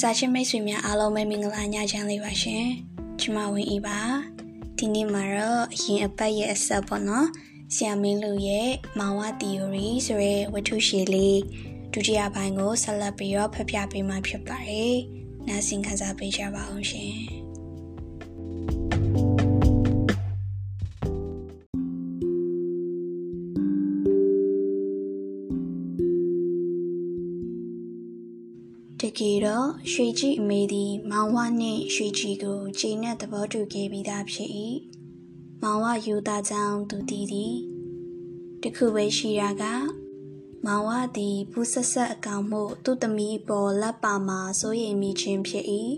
[0.00, 2.66] စာချင်းမိတ်ဆွေများအားလုံးပဲမင်္ဂလာညချမ်းလေးပါရှင်
[3.20, 4.00] ကျမဝင်းဤပါ
[4.78, 7.28] ဒီနေ့မှာတော့အရင်အပတ်ရဲ့အဆက်ပေါ့နော်
[7.74, 11.40] ဆရာမင်းလူရဲ့မောင်ဝ theory ဆိုရဲဝတ္ထုရှည်လေး
[11.92, 14.96] ဒုတိယပိုင်းကိုဆက်လက်ပြီးတော့ဖတ်ပြပေးမှာဖြစ်ပါတယ်
[15.48, 17.43] နားဆင်ခံစားပေးကြပါအောင်ရှင်
[29.18, 34.50] ကယ်တော့ရွှေကြီးအမေသည်မောင်ဝနှင့်ရွှေကြီးကိုချိန်နဲ့သဘောတူခဲ့ပြီးသားဖြစ်၏
[35.62, 37.54] မောင်ဝယူသားကြောင့်သူတည်သည်
[38.62, 39.64] တခုပဲရှိရာက
[40.66, 45.64] မောင်ဝသည်ဘူးဆက်ဆက်အကောင်မှုသူ့သမီးပေါ်လက်ပါမှာစိုးရိမ်မိခြင်းဖြစ်၏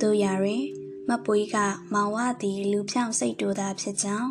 [0.00, 0.64] တို့ရတွင်
[1.08, 1.56] မပွေးက
[1.94, 4.30] မောင်ဝသည်လူဖြောင့်စိတ်တူသာဖြစ်ကြောင်း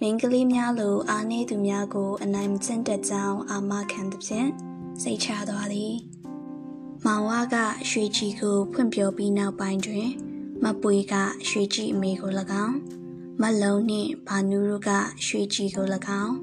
[0.00, 4.48] မိန်းကလေးများလိုအားနည်းသူများကိုအနိုင်မကျင့်တတ်ကြောင်းအာမခံသဖြင့်
[5.02, 5.94] စိတ်ချသွားသည်
[7.06, 7.56] မောင်ဝါက
[7.88, 10.08] ရွှေကြီးကိုဖွင့်ပြောပြီးနောက်ပိုင်းတွင်
[10.62, 11.14] မပွေက
[11.48, 12.30] ရွှေကြီးအမေကို၎
[12.64, 12.76] င်း
[13.40, 14.90] မလုံနှင့်ဘာနူးတို့က
[15.26, 15.86] ရွှေကြီးကို၎
[16.22, 16.34] င်း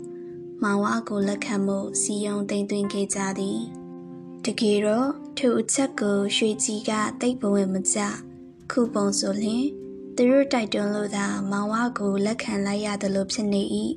[0.64, 3.59] မောင်ဝါကိုလက်ခံမှုစီယုံတိမ်သွင်းခဲ့ကြသည်
[4.45, 8.00] တကယ်တော့ထိုအချက်ကိုရွှေကြီးကတိတ်ပဝင်မကြ
[8.72, 9.66] ခုပုံဆိုလျင်
[10.16, 13.64] သူတို့တိုက်တွန်းလို့သာမောင်ဝါကိုလက်ခံလိုက်ရတယ်လို့ဖြစ်နေ၏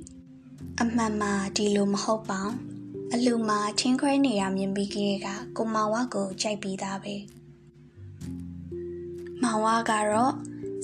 [0.80, 2.73] အမှန်မှာဒီလိုမဟုတ်ပါဘူး
[3.16, 7.14] အလူမှာချင်းခွဲနေတာမြင်ပြီးကလေးကကိုမောင်ဝကိုကြိုက်ပြီးသားပဲ
[9.42, 10.34] မောင်ဝကတော့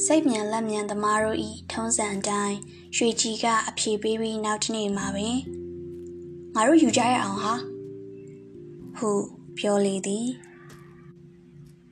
[0.05, 2.57] စိတ်မြန်လက်မြန်သမားတို့ဤထုံးစံတိုင်း
[2.97, 5.29] ရွှေချီကအဖြေပေးပြီးနောက်တစ်နေ့မှာပဲ
[6.55, 7.55] ငါတို့ယူကြရအောင်ဟာ
[8.99, 9.11] ဟု
[9.59, 10.29] ပြောလေသည်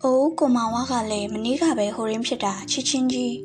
[0.02, 3.36] အိုးကိုမောင်ဝကလည်းမနေ့ကပဲဟိုရင်းဖြစ်တာချစ်ချင်းကြီး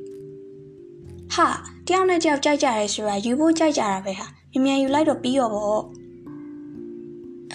[1.34, 1.48] ဟာ
[1.88, 6.03] တယောက်နဲ့တယောက်ကြိုက်ကြရဲဆိုတာယူဖို့ကြိုက်ကြတာပဲဟာမြန်မြန်ယူလိုက်တော့ပြီးရောပေါ့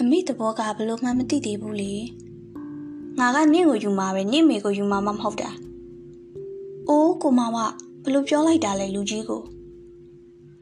[0.01, 1.93] အမိတဘောကဘလို့မှမသိသေးဘူးလေ
[3.19, 5.49] ငါကနင့်ကိုယူမှာပဲနင့်မေကိုယူမှာမဟုတ်တာ
[6.87, 7.57] အိုးကိုမဝ
[8.03, 9.41] ဘလို့ပြောလိုက်တာလဲလူကြီးကို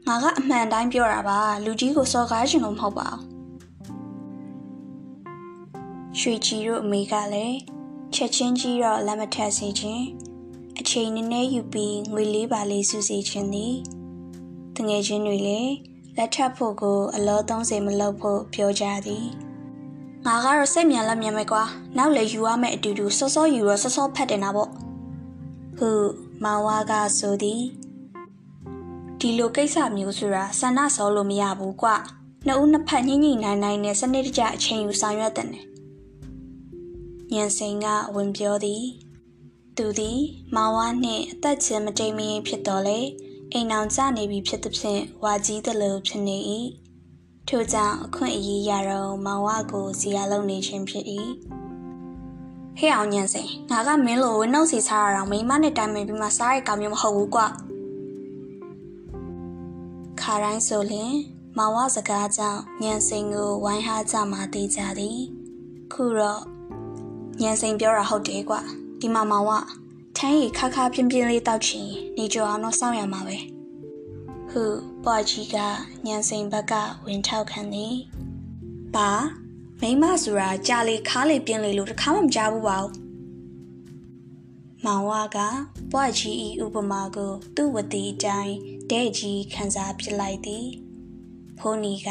[0.06, 7.56] ငါကအမှန်တိုင်းပြောတာပါလူကြီးကိုစော်ကားရှင်လို့မဟုတ်ပါဘူးရွှေကြီးတို့အမေကလည်း
[8.14, 10.04] ချက်ချင်းကြီးတော့လက်မထက်စေခြင်း
[10.78, 13.74] အချိန်နည်းနည်းယူပြီးငွေလေးပါလေးစုစေခြင်းသည်
[14.76, 15.72] တငယ်ချင်းတွေလည်း
[16.20, 19.26] လက်ထပ်ဖို့ကိုအလော30မလုပ်ဖို့ပြောကြသည်
[20.26, 21.62] ငါကတော့စိတ်မြန်လက်မြန်ပဲကွာ
[21.96, 24.70] နောက်လေယူရမယ့်အတူတူစောစောယူတော့စောစောဖတ်တင်တာပေါ့
[25.78, 25.90] ဟု
[26.44, 27.62] မောင်ဝါကဆိုသည်
[29.20, 31.88] ဒီလိုကိစ္စမျိုးဆိုတာဆန္ဒစောလို့မရဘူးကွ
[32.46, 35.48] နှစ်ဦးနှစ်ဖက်ညှိညှိနိုင်နိုင်နဲ့စနစ်တကျအချိန်ယူဆောင်ရွက်တဲ့
[37.32, 38.82] ညံစိန်ကဝင်ပြောသည်
[39.76, 40.18] သူသည်
[40.54, 42.98] မောင်ဝါနှင့်အသက်ချင်းမတိမ်မရင်ဖြစ်တော်လေ
[43.54, 46.38] အိမ်အောင်ကျနေပြီဖြစ်သဖြင့်ဝါကြီးသလိုဖြစ်နေ၏
[47.48, 51.04] ထို့ကြောင့်အခွင့်အရေးရတော့မောင်ဝကိုစီရလုံးနေခြင်းဖြစ်၏
[52.78, 57.42] ဟဲ့အောင်ညံစိန်ငါကမင်းလိုဝင်းနှုတ်စီစားရအောင်မိမနဲ့တိုင်ပင်ပြီးမှစားရကောင်မျိုးမဟုတ်ဘူးကွ
[60.20, 61.12] ခါတိုင်းဆိုရင်
[61.58, 65.18] မောင်ဝစကားကြောင့်ညံစိန်ကိုဝိုင်းဟားကြမှာသေးကြသည်
[65.92, 66.42] ခုတော့
[67.40, 68.56] ညံစိန်ပြောတာဟုတ်တယ်ကွ
[69.00, 69.50] ဒီမှာမောင်ဝ
[70.20, 73.38] ထမ်းရီခါခါပြင်းပြင်းလေးတောက်ချင်နေကြအောင်တော့စောင့်ရမှာပဲ
[74.50, 74.62] ဟု
[75.04, 75.56] ပွားကြီးက
[76.06, 76.72] ညံစိန်ဘက်က
[77.06, 77.94] ဝင်ထောက်ခံသည်
[78.94, 79.10] ပါ
[79.80, 82.94] မိမဆိုတာကြာလေခါလေပြင်းလေလို့တခါမှမကြားဘူးပါဘူး
[84.84, 85.38] မောင်ဝါက
[85.92, 88.56] ပွားကြီးဤဥပမာကိုသူ့ဝတိအတိုင်း
[88.90, 90.66] တဲ့ကြီးခန်းစားပြလိုက်သည်
[91.58, 92.08] ဖိုးနီက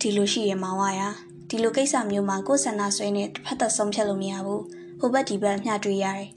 [0.00, 1.02] ဒီလိုရှိရမောင်ဝါရ
[1.48, 4.64] ဒီလိုကိစ္စမျိုးမှာကိုယ်ဆန္ဒဆွဲနဲ့တစ်ဖက်သက်ဆုံးဖြတ်လို့မရဘူး
[5.00, 6.30] ဟိုဘက်ဒီဘက်မျှတွေ့ရတယ်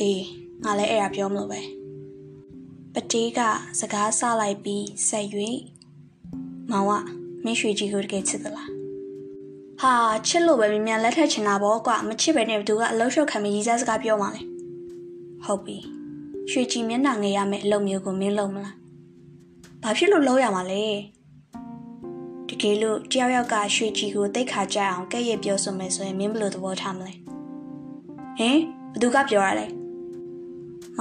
[0.00, 0.24] အေး
[0.64, 1.60] ငါလည်းအဲ့ဒါပြောမလို့ပဲ
[2.94, 3.40] ပတေးက
[3.80, 5.26] စကားဆလိုက်ပြီးဆက်၍
[6.70, 6.92] မောင်က
[7.44, 8.70] မင်းရွှေကြီးကိုတကယ်ချစ်သလား
[9.80, 9.94] ဟာ
[10.26, 14.42] ချစ်လို့ပဲမြ мян လက်ထက်ချင်တာပေါ့ကွာမချစ်ပဲနဲ့ဘသူကအလုံးရှုပ်ခံပြီးရီးစားစကားပြောမှလဲ
[15.44, 15.76] ဟုတ်ပြီ
[16.50, 18.76] ရွှေကြီးမျက်နှာငယ်ရမယ့်အလုပ်မျိုးကိုမင်းလုပ်မလား
[19.82, 20.82] ဘာဖြစ်လို့လုပ်ရမှာလဲ
[22.48, 27.12] တကယ်လို့တယောက်ယောက်ကရွှေကြီးကိုတိတ်ခါကြအောင်ကဲ့ရဲ့ပြောဆိုမယ်ဆိုရင်မင်းဘယ်လိုသဘောထားမလဲ
[28.38, 28.58] ဟင်
[28.92, 29.66] ဘသူကပြောရလဲ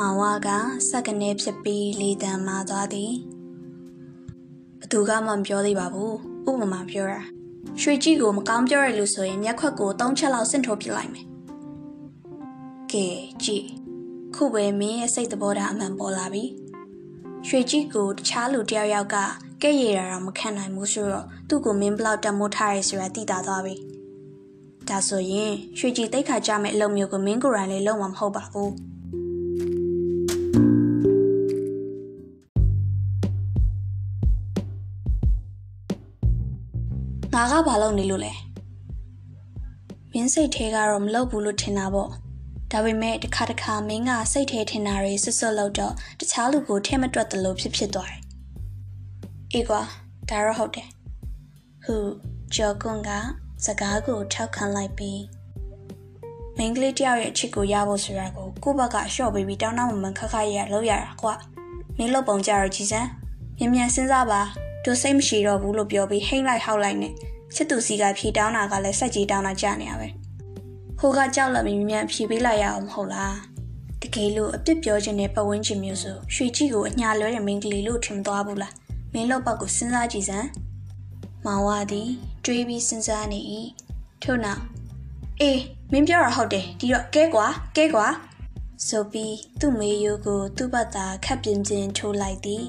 [0.01, 0.49] မောင်ဝါက
[0.89, 3.13] စက်ကနေဖြစ်ပြီးလေတံမာသွားသည်
[4.81, 6.15] ဘသူကမှမပြောသေးပါဘူး
[6.51, 7.21] ဥပမာပြောတာ
[7.81, 11.27] ရွှေကြီးကိုမကောင်းပြောရလို့ဆိုရင်မျက်ခွက်ကို၃ချက်လောက်ဆင့်ထိုးပြလိုက်မယ်
[12.93, 13.07] ကဲ
[13.45, 13.67] ကြည့်
[14.35, 16.45] ခုပဲမင်းရဲ့စိတ်သဘောထားအမှန်ပေါ်လာပြီ
[17.47, 19.17] ရွှေကြီးကိုတခြားလူတယောက်ယောက်က
[19.63, 23.75] ကဲ့ရတာတော့မခံနိုင်ဘူးဆိုတော့သူ့ကိုမင်းဘလောက်တမိုးထားရဲဆိုတာသိတာသွားပြီ
[24.89, 28.73] ဒါဆိုရင်ရွှေကြီးတိတ်ခါကြမဲ့အလုပ်မျိုးကိုမင်းကိုယ်တိုင်လေးလုံးဝမဟုတ်ပါဘူး
[37.39, 38.33] ငါကဘာလုပ်နေလို့လဲ
[40.11, 42.11] မမင်းစိတ်ထဲကတော့မလုပ်ဘူးလို့ထင်တာပေါ့
[42.73, 48.23] ဒါပေမဲ့တစ်ခါတစ်ခါမင်းကစိတ်ထဲထင်တာတွေဆွတ်ဆွတ်လောက်တော့တခြားလူကိုထဲမတွက်သလိုဖြစ်ဖြစ်သွားတယ်
[49.53, 49.81] အေးကွာ
[50.29, 50.89] ဒါတော့ဟုတ်တယ်
[51.85, 51.97] ဟု
[52.55, 53.11] ကျော်ကွန်းက
[53.65, 55.23] စကားကိုထောက်ခံလိုက်ပြီး
[56.57, 61.35] မင်းကလေးတယောက်ရဲ့အချစ်ကိုရဖို့ဆိုတာကိုကိုယ့်ဘက်ကအလျှော့ပေးပြီးတောင်းတမန်ခက်ခက်ရလောက်ရတာကွာ
[61.97, 63.09] မင်းလုပ်ပုံကြတော့ကြည်စမ်း
[63.59, 64.43] မြန်မြန်စဉ်းစားပါ
[64.87, 67.13] တို့စိတ်မရှိတော့ဘူးလို့ပြောပြီးဟိမ့်လိုက်ဟောက်လိုက်နဲ့
[67.55, 70.09] ချစ်သူစီကဖြေတောင်းတာကလည်းစက်ကြီးတောင်းတာကြနေရပဲ
[70.99, 73.37] ဟိုကကြောက်လန့်ပြီးမြန်ဖြေပေးလိုက်ရအောင်မဟုတ်လား
[74.03, 78.75] တကယ်လို့အပြစ်ပြောခြင်းနဲ့ပတ်ဝန်းကျင်မျိုးဆိုရွှေကြီးကိုအညာလွဲတဲ့မင်းကလေးလို့ထင်သွားဘူးလား
[79.13, 80.49] မင်းလောက်ပတ်ကိုစဉ်းစားကြည့်စမ်း
[81.45, 82.09] မောင်ဝသည်
[82.45, 83.41] တွေးပြီးစဉ်းစားနေ၏
[84.23, 84.63] ထို့နောက်
[85.41, 85.61] အေး
[85.93, 87.47] မင်းပြောတာဟုတ်တယ်ဒီတော့ကဲကွာ
[87.77, 88.07] ကဲကွာ
[88.87, 92.65] ဆိုပြီးသူ့မေယိုကိုသူ့ဘက်သာခက်ပြင်းပြင်းထိုးလိုက်သည်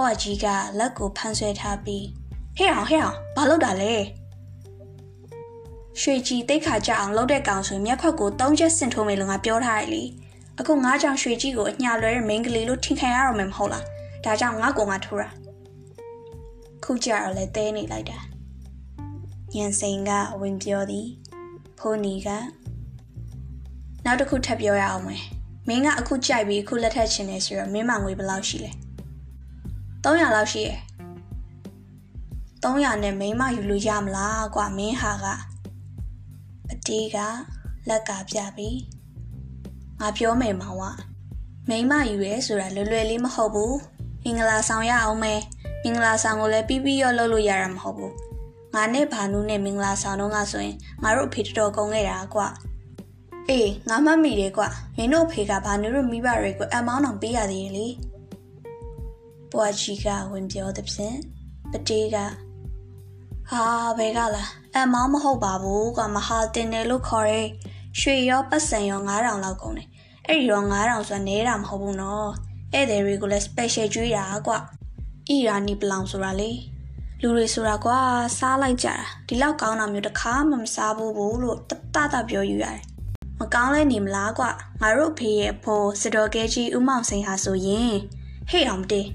[0.04, 0.46] ွားကြီးက
[0.78, 2.06] လက်ကိုဖမ်းဆွဲထားပြီး
[2.56, 3.94] ဟဲ့အောင်ဟဲ့အောင်ဘာလုပ်တာလဲ
[6.00, 10.02] ရွှေကြီးတိတ်ခါကြအောင်လုပ်တဲ့ကောင်ဆိုမျက်ခွက်ကိုသုံးချက်ဆင်ထိုးမယ်လို့ငါပြောထားတယ်လေ
[10.58, 13.84] အခုငါကြောင့်ရွှေကြီးကိုအညာလွဲတဲ့မိန်းကလေးလို့ထင်ခံရတော့မယ်မဟုတ်လား
[14.24, 15.28] ဒါကြောင့်ငါကိုငါထိုးတာ
[16.84, 18.18] ခုကြတော့လဲတဲနေလိုက်တာ
[19.54, 20.10] ညံစိန်က
[20.40, 21.08] ဝင်ပြောသည်
[21.78, 22.28] ဖိုးနီက
[24.04, 25.24] နောက်တစ်ခုထပ်ပြောရအောင်မယ်
[25.68, 28.72] မင်းကအခုကြိုက်ပြီးအခုလက်ထက်ချင်နေဆိုတော့မင်းမငွေဘယ်လောက်ရှိလဲ
[30.04, 30.78] 300လောက်ရှိရယ်
[32.62, 35.26] 300နဲ့မိန်းမယူလို့ရမလားကွာမင်းဟာက
[36.70, 37.18] အတီးက
[37.88, 38.78] လက်ကပြပြီး
[40.00, 40.84] ငါပြောမယ်မောင်က
[41.68, 43.76] မိန်းမယူရဲဆိုတာလွယ်လွယ်လေးမဟုတ်ဘူး
[44.24, 45.40] မင်္ဂလာဆောင်ရအောင်မယ်
[45.82, 48.14] မင်္ဂလာဆောင်ကိုလည်းပြီးပြီးရောလုပ်လို့ရတာမဟုတ်ဘူး
[48.74, 52.48] ငါနဲ့ဘာနူးနဲ့မင်္ဂလာဆောင်တော့ငါဆိုရင်ငါတို့အဖေတော်ကုန်းခဲ့တာကွာ
[53.48, 57.86] အေးငါမှတ်မိတယ်ကွာမင်းတို့အဖေကဘာနူးတို့မိဘတွေကိုအမောင်းအောင်ပေးရသေးတယ်လေ
[59.52, 61.16] ပွားကြီးကဝင်ပြောတဲ့ဖြင့်
[61.70, 62.16] ပတေးက
[63.50, 63.64] ဟာ
[63.98, 67.42] ဘဲကလားအမောင်းမဟုတ်ပါဘူးကွာမဟာတင်တယ်လို့ခေါ်ရဲ
[68.00, 69.88] ရွှေရောပတ်စံရော9000လောက်ကုန်တယ်
[70.26, 72.28] အဲ့ဒီတော့9000ဆိုတာနဲတာမဟုတ်ဘူးနော်
[72.72, 74.58] ဧည့်သည်တွေကိုလည်း special ကျွေးတာကွာ
[75.28, 76.50] အီရာနီပလောင်ဆိုတာလေ
[77.22, 77.98] လူတွေဆိုတာကွာ
[78.38, 78.96] စားလိုက်ကြတာ
[79.26, 82.80] ဒီလောက်ကောင်းတာမျိုးတစ်ခါမှမစားဘူးဘူးလို့တတတပြောယူရတယ်
[83.38, 84.50] မကောင်းလဲနေမလားကွာ
[84.80, 87.94] ငါတို့ဖေးရဲ့ဖိုးစတော်ကဲကြီးဥမောင်စိန်ဟာဆိုရင်
[88.50, 89.06] ဟေ့အောင်တေး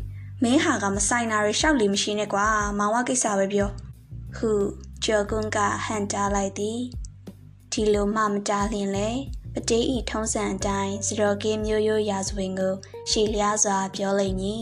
[0.43, 2.47] မင်းဟာကမဆိုင်တာတွေရှောက်လီမရှိနဲ့ကွာ
[2.77, 3.69] မောင်ဝကိစ္စပဲပြော
[4.35, 4.51] ဟု
[5.03, 6.79] ကျော်ကွန်းကဟန်တားလိုက်သည်
[7.71, 9.09] ဒီလိုမှမတားလျင်လေ
[9.53, 12.73] ပတေးဤထုံးစံအတိုင်းစတော်ကင်းမျိုးရိုးရာဇဝင်ကို
[13.09, 14.61] ရှည်လျားစွာပြောလိုက်မည်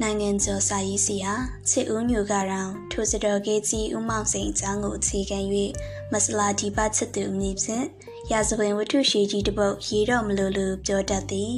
[0.00, 1.34] နိုင်ငံကျော်စာရေးစီဟာ
[1.70, 5.38] ချစ်ဦးညိုကတော့ထိုစတော်ကေးကြီးဦးမောင်စိန်အကြောင်းကိုအခြေခံ၍
[6.12, 7.86] မဆလာဒီပါချစ်သူအမည်ဖြင့်
[8.32, 11.54] ရာဇဝင်ဝတ္ထုရှည်ကြီးတစ်ပုဒ်ရေးတော့မလို့လို့ပြောတတ်သည်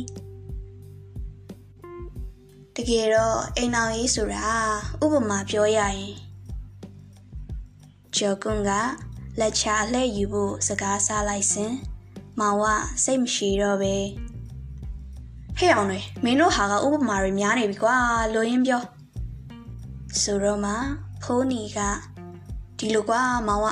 [2.77, 4.49] တကယ်တော့အိမ်အောင်ရေးဆိုတာ
[5.05, 6.13] ဥပမာပြောရရင်
[8.17, 8.71] ကျော်ကွန်းက
[9.41, 11.73] လက်ချအလှည့်ယူဖို့စကားစားလိုက်စဉ်
[12.39, 12.65] မောင်ဝ
[13.05, 13.95] စိတ်မရှိတော့ပဲ
[15.59, 17.97] ဟဲ့အောင်တွေမင်းတို့ဟာကဥပမာတွေများနေပြီကွာ
[18.35, 18.83] လိုရင်းပြော
[20.23, 20.73] ဆိုတော့မှ
[21.23, 21.79] ဖိုးနီက
[22.79, 23.67] ဒီလိုကွာမောင်ဝ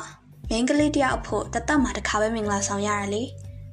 [0.50, 3.22] မင်းကလေးတယောက်အဖို့တတ်မှတစ်ခါပဲမင်္ဂလာဆောင်ရတာလေ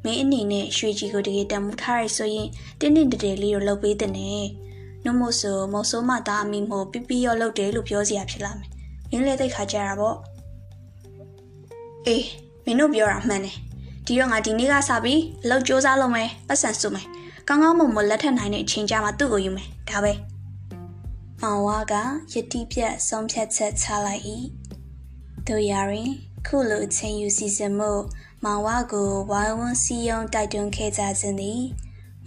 [0.04, 2.48] မင်းအနေနဲ့ရွှေကြီးကိုတကယ်တမှုထားရဆိုရင်
[2.80, 4.46] တင်းတင်းတတဲလေးကိုလှုပ်ပေးတဲ့နဲ့
[5.08, 8.70] နှမို့ဆိုမုံဆိုးမသားအမိမို့ပြပြရောလှုပ်တယ်လို့ပြောစရာဖြစ်လာမယ်
[9.10, 10.18] မင်းလည်းသိခါကြတာပေါ့
[12.08, 12.26] အေး
[12.66, 13.56] မင်းတို့ပြောတာမှန်တယ်
[14.06, 17.08] ဒီတော့ငါဒီနေ့ကစပြီးအလုပ်စူးစမ်းလုပ်မယ်ပတ်စံစုမယ်
[17.48, 20.14] ကောင်းကောင်းမွန်မွန်လက်ထပ်နိုင်တဲ့အချိန်ကြမှာသူ့ကိုယူမယ်ဒါပဲ
[21.42, 21.94] မောင်ဝါက
[22.34, 24.24] ယတိပြတ်ဆုံးဖြတ်ချက်ချလိုက်၏
[25.48, 26.12] တို့ရရင်
[26.48, 27.92] ခုလိုအချိန်ယူစီစဉ်မှု
[28.44, 31.62] မောင်ဝါကိုဝိုင်းဝန်းစီယုံတိုက်တွန်းခဲ့ကြခြင်းသည်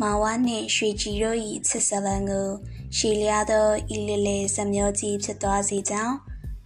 [0.01, 1.39] မောင်ဝါနှင့်ရွှေကြည်တို့၏
[1.69, 2.49] ချစ်စလန်ကို
[2.97, 6.17] ရှည်လျားသောဤလေလေစမျောကြီးဖြစ်သွားစေကြောင်း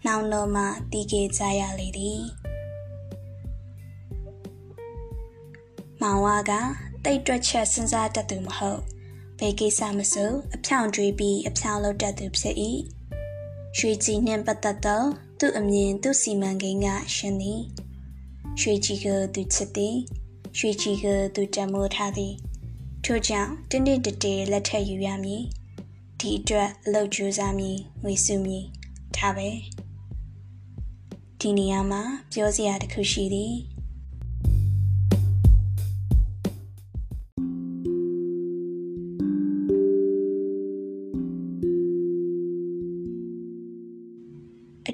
[0.05, 2.23] နှောင်းတော်မှတည်ခဲ့ကြရလေသည်
[6.01, 6.53] မောင်ဝါက
[7.05, 8.81] တိတ်တွက်ချက်စဉ်းစားတတ်သူမဟုတ်
[9.39, 12.57] ဘယ်ကိစ္စမဆိုအဖြောင့်တွေးပြီးအဖြောင့်လုပ်တတ်သူဖြစ်၏
[13.79, 15.03] ရွှေကြည်နှင့်ပတ်သက်သော
[15.39, 17.63] သူ့အမြင်သူ့စီမံကိန်းကရှင်သည်
[18.61, 19.97] ရွှေကြည်ကိုသူချစ်သည်
[20.59, 22.35] ရွှေကြည်ကိုသူတမိုးထားသည်
[23.05, 25.43] ထို့ကြောင့်တင်းတင်းတတေလက်ထက်ယူရမည်
[26.21, 28.65] ဒီအတွက်အလုပ်ကြိုးစားမည်ငွေစုမည်
[29.17, 29.49] ဒါပဲ
[31.41, 33.55] ဒီနေရာမှာပြောစရာတစ်ခုရှိသည်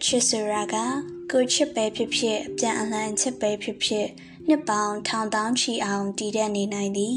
[0.06, 0.76] ချစ်ဆိုတာက
[1.32, 4.06] ကိုချစ်ပဲဖြစ်ဖြစ်အပြန်အလှန်ချစ်ပဲဖြစ်ဖြစ်
[4.48, 7.16] နှစ်ပေါင်းထောင်တောင်းချီအောင်တည်တဲ့နေနိုင်သည်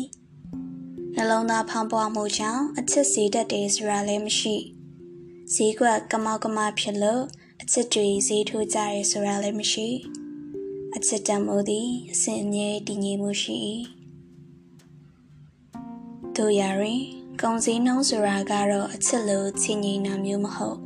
[1.15, 4.55] နှလုံးသားဖောင်းပွားမှုကြောင့်အချစ်စီတတ်တယ်ဆိုတာလည်းမရှိ
[5.53, 7.24] ဈေးကွက်ကမောက်ကမဖြစ်လို့
[7.62, 9.88] အချစ်တွေဈေးထိုးကြရဲဆိုတာလည်းမရှိ
[10.96, 13.58] အချစ်တမှုသည်အစဉ်အမြဲတည်ငြိမ်မှုရှိ၏
[16.36, 17.01] တို့ရရင်
[17.41, 20.79] ကုံစည်းနှုံးဆိုတာကတော့အချစ်လိုချင်းငိနာမျိုးမဟုတ်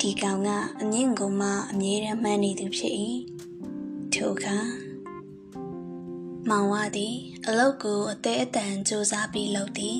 [0.00, 0.48] ဒီကောင်က
[0.80, 2.94] အမြင့်ကုန်မှအမြဲတမ်းမှန်းနေသူဖြစ်၏
[4.14, 4.58] ထိုအခါ
[6.48, 7.16] မောင်ဝသည်
[7.48, 9.98] အလုတ်ကိုအသေးအတန်စူးစမ်းပြီးလုပ်သည်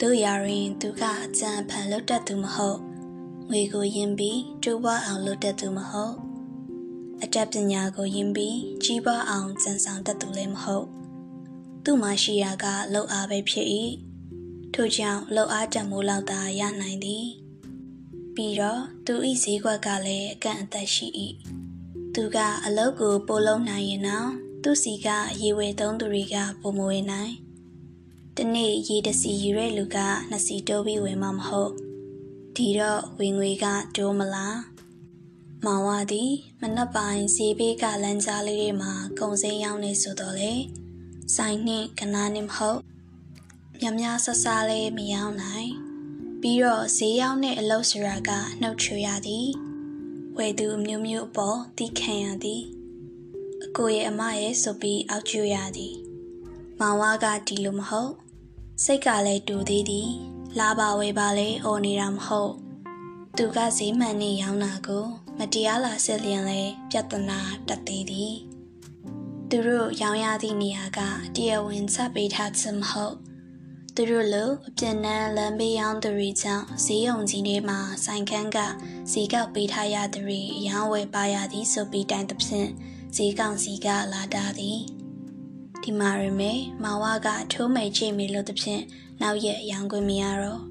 [0.00, 2.78] တို့ရရင်သူကအကြံဖန်လုပ်တတ်သူမဟုတ်
[3.50, 6.14] ငွေကိုယင်ပြီးကျိုးပွားအောင်လုပ်တတ်သူမဟုတ်
[7.22, 10.86] အတတ်ပညာကိုယင်ပြီးကြီးပွားအောင်ကြံဆောင်တတ်သူလည်းမဟုတ်
[11.84, 13.66] သူ့မှာရှိရာကလှုပ်အားပဲဖြစ်၏
[14.74, 17.26] ထို့ကြောင့်လှုပ်အားတံမိုးလောက်သာရနိုင်သည်
[18.34, 21.06] ပြီးတော့သူဤဈေးကွက်ကလည်းအကန့်အသတ်ရှိ၏
[22.14, 25.08] သူကအလုတ်ကိုပို့လုံးနိုင်ရင်တော့ သူစီက
[25.40, 27.34] ရေဝဲသုံးသူတွေကပုံမဝေနိုင်
[28.36, 29.98] တနေ့ရေတစီယူတဲ့လူက
[30.30, 31.72] နှစ်စီတိုးပြီးဝင်မှမဟုတ်
[32.56, 33.66] ဒီတော့ဝင်ငွေက
[33.96, 34.58] တိုးမလား
[35.64, 40.52] မောင်ဝသည်မနက်ပိုင်းဈေးဘေးကလမ်းကြားလေးတွေမှာကုံစင်းရောက်နေဆိုတော့လေ
[41.34, 42.80] ဆိုင်နှင့်ကနားနှင့်မဟုတ်
[43.80, 45.70] မြမဆဆလေးမရောက်နိုင်
[46.40, 48.30] ပြီးတော့ဈေးရောက်တဲ့အလုပ်စရာက
[48.60, 49.48] နှုတ်ချရသည်
[50.36, 52.64] ဝယ်သူမျိုးမျိုးအပေါ်တီးခံရသည်
[53.64, 55.94] အကိုရဲ့အမရဲ့ဆိုပြီးအောက်ကျရသည်
[56.80, 58.12] မောင်ဝါကဒီလိုမဟုတ်
[58.84, 60.10] စိတ်ကလည်းတူသေးသည်
[60.58, 62.52] လာပါဝဲပါလေအော်နေတာမဟုတ်
[63.36, 65.06] သူကဈေးမှန်နေရောင်းတာကို
[65.38, 68.34] မတရားလာဆက်လျင်လဲပြဿနာတက်သေးသည်
[69.50, 71.00] သူတို့ရောင်းရသည့်နေရာက
[71.36, 73.14] တရားဝင်စပေးထားခြင်းမဟုတ်
[73.94, 78.58] သူတို့လိုအပြင်းနန်းလမ်းဘေးရောင်းသူတွေကြောင့်ဈေးရုံကြီးတွေမှာဆိုင်ခန်းက
[79.12, 82.70] ဈေးကောက်ပေးထားရသူတွေအယောင်းဝယ်ပါရသည်ဆိုပြီးတိုင်သဖြင့်
[83.16, 84.78] ဈေးကောင်စီကလာတာသည်
[85.82, 86.52] ဒီမှာရမေ
[86.82, 88.82] မောင်ဝကထိုးမိတ်ချိမိလို့သဖြင့်
[89.20, 90.62] နောက်ရက်ရောင်းခွင့်မရတော့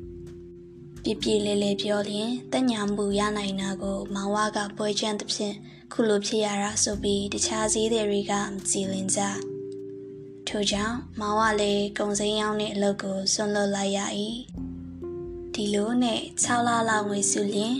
[1.04, 5.56] ပြပြလေးလေးပြောလျင်တညာမှုရနိုင်တာကိုမောင်ဝကပွဲချမ်းသဖြင့်
[5.94, 9.22] ခုလိုဖြစ်ရတာဆိုပြီးတခြားဈေးတွေကမကြည်လင်ကြ
[10.48, 14.00] ထို့ကြောင့်မောင်ဝလည်းကုံစိမ်းရောက်တဲ့အလုပ်ကိုဆွန့်လွတ်လိုက်ရ၏
[15.54, 17.76] ဒီလိုနဲ့6လလောက်ငွေစုလျင်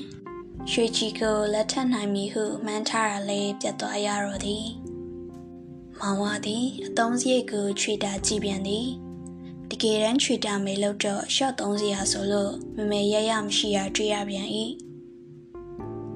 [0.72, 4.68] ရွှေကြီးကိုလက်ထပ်နိုင်မည်ဟုမှန်းထားရလဲပြတ်သွားရတော့သည်
[6.00, 8.88] မောင်ဝသည်အသုံးစရိတ်ကိုခြွေတာကြည့်ပြန်သည်
[9.70, 14.48] တကယ်တမ်းခြွေတာမေလို့တော့ရှော့သုံးစရာဆိုလို့မမေရရမရှိရတွေ့ရပြန်၏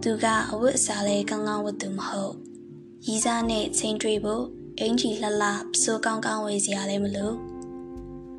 [0.02, 2.34] သူကအဝတ်အစားလဲကောင်းကောင်းဝတ်သူမဟုတ်
[3.06, 4.44] ရီးစားနဲ့ချင်းတွေးဖို့
[4.80, 7.34] အင်ကြီးလှလှပစိုးကောင်းကောင်းဝေစရာလည်းမလို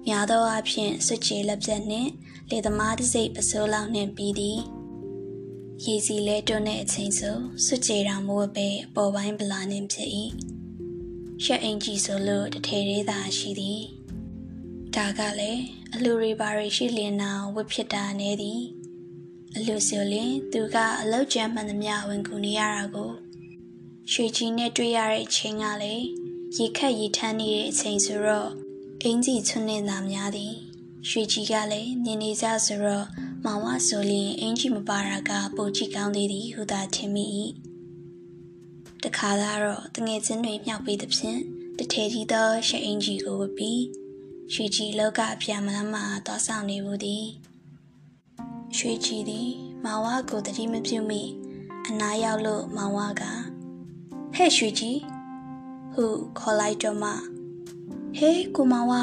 [0.06, 2.10] များသောအားဖြင့်စွတ်ချေလက်ပြက်နှင့်
[2.50, 4.58] လေသမားတစ်စိတ်ပစိုးလောက်နှင့်ပြီးသည်
[5.84, 10.10] ရည်စီလဲတွန်းတဲ့အချိန်ဆိုစွတ်ချေတော်မိုးပဲအပေါ်ပိုင်းဗလာနှင့်ဖြစ်၏
[11.44, 13.80] ရှက်အင်ကြီးဆိုလို့တထေသေးသာရှိသည်
[14.94, 15.62] ဒါကလည်း
[15.94, 18.62] အလူရီပါရီရှိလျင်နာဝတ်ဖြစ်တာနေသည်
[19.56, 23.10] အလူဆိုလင်သူကအလောက်ကျမ်းမှန်သမျှဝင်ကူနေရတာကို
[24.12, 26.06] ရွှေကြီးနဲ့တွေ့ရတဲ့အချိန်ကလည်း
[26.56, 28.50] ရေခက်ရေထမ်းနေတဲ့အချိန်ဆိုတော့
[29.02, 30.54] အင်းကြီးချွန်းနေတာများသည်
[31.10, 33.06] ရွှေကြီးကလည်းမြင်နေကြဆိုတော့
[33.44, 37.24] မောင်ဝဆိုလျင်အင်းကြီးမပါတာကပိုကြည့်ကောင်းသေးသည်ဟုသာထင်မိ၏
[39.04, 41.40] တခါတော့တငယ်ချင်းတွေမြောက်ပေးသဖြင့်
[41.78, 43.82] တထဲကြီးသောရှအင်ကြီးကိုဝတ်ပြီး
[44.52, 47.26] ရွှေကြီးလောကအပြာမလမ်းမှာသွားဆောင်နေဘူးသည်
[48.76, 49.48] ရွှေကြီးသည်
[49.84, 51.22] မောင်ဝကိုတတိမပြုမိ
[51.88, 53.22] အနားရောက်လို့မောင်ဝက
[54.34, 54.98] ဟဲ့ရွှေကြီး
[55.92, 56.04] ဟု
[56.38, 57.10] ခေါ်လိုက်တော့မှ
[58.16, 58.94] ဟေးကိုမောင်ဝ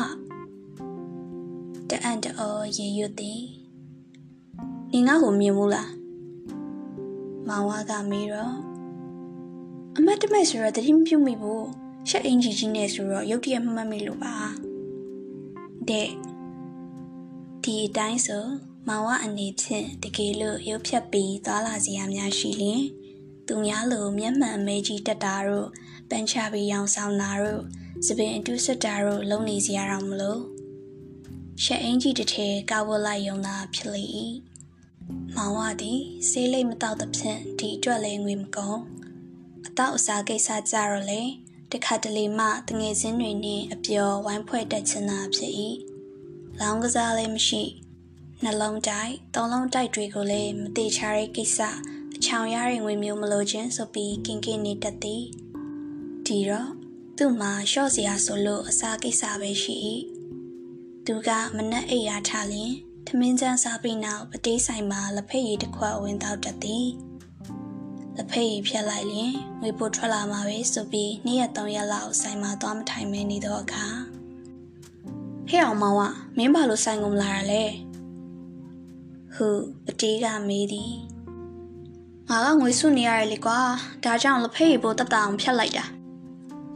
[1.89, 3.41] တအံ့တော်ရေရွတ်သည်
[4.91, 5.89] နင်ငါ့ကိုမြင်ဘူးလား
[7.47, 8.55] မောင်ဝကမေးတော့
[9.97, 11.65] အမတ်တမဲ့ဆိုတော့တတိမပြုတ်မိဘူး
[12.09, 14.35] ရှက်အင်ဂျီကြီးနဲ့ဆိုတော့ရုတ်တရက်မှတ်မိလို့ပါ
[15.89, 16.09] တဲ့
[17.63, 18.45] ဒီအတိုင်းဆို
[18.87, 22.83] မောင်ဝအနေဖြင့်တကယ်လို့ရုပ်ဖြတ်ပြီးသွားလာစရာများရှိလျင်
[23.47, 25.67] သူများလိုမျက်မှန်အမဲကြီးတက်တာတို့
[26.09, 27.61] ပန်းချပြီးရောင်ဆောင်တာတို့
[28.05, 30.41] စပင်အတူးဆက်တာတို့လုံနေစရာတော့မလို့
[31.63, 34.03] ရှက်အင်ကြီးတစ်ထဲကောက်ဝလိုက်ယုံတာဖြစ်လေ၏
[35.35, 38.79] မောင်ဝသည်ဆေးလိတ်မတော့သဖြင့်ဒီအတွက်လည်းငွေမကုန်
[39.67, 41.21] အတော့အစားကိစ္စကြတော့လေ
[41.71, 45.53] တခါတလေမှတငယ်ချင်းတွေနဲ့အပျော်ဝိုင်းဖွဲ့တက်ချင်တာဖြစ်၏
[46.59, 47.63] လောင်းကစားလည်းမရှိ
[48.43, 51.59] နှလုံးတိုက်သုံးလုံးတိုက်တွေကိုလည်းမတိချတဲ့ကိစ္စ
[52.15, 55.23] အချောင်ရတဲ့ငွေမျိုးမလိုခြင်းဆိုပြီးကင်ကင်နေတတ်သည်
[56.25, 56.69] ဒီတော့
[57.17, 59.75] သူ့မှာရှော့စရာဆိုလို့အစားကိစ္စပဲရှိ၏
[61.09, 62.73] သူကမနက်အိပ်ရာထားလျင်
[63.07, 66.87] ထမင်းချမ်းစားပြီးနောက်ပတေးဆိုင်မှာလက်ဖက်ရည်တစ်ခွက်ဝင်တော့တတ်သည်
[68.15, 73.87] လက်ဖက်ရည်ဖြတ်လိုက်လျင်ငွေပို့ထွက်လာမှာပဲဆိုပြီးနေ့ရက်၃ရက်လောက်ဆိုင်မှာသွားမထိုင်မဲနေတော့အခါ
[75.49, 76.01] ဟဲ့အောင်မောင်က
[76.37, 77.63] မင်းဘာလို့ဆိုင်ကုန်လာရလဲ
[79.35, 79.47] ဟု
[79.85, 80.93] ပတေးကမေးသည်
[82.29, 83.59] ငါကငွေစုနေရတယ်လေကွာ
[84.03, 85.85] ဒါကြောင့်လက်ဖက်ရည်ပို့တက်တာအောင်ဖြတ်လိုက်တာ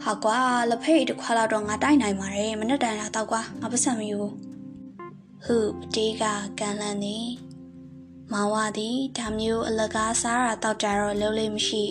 [0.03, 0.39] ဟာကွာ
[0.69, 4.19] လက်ဖေးတစ်ခွာလောက်တော့ငါတိုက်နိုင်ပါတယ်မနဲ့တိုင်လာတော့ကွာငါပတ်စံမယူ
[5.45, 6.23] ဟုပတေးက
[6.59, 7.27] ကန်လန်းသည်
[8.31, 11.85] မောင်ဝသည်ဒါမျိုးအလကားစားတာတောက်ကြတော့လုံးလေးမရှိ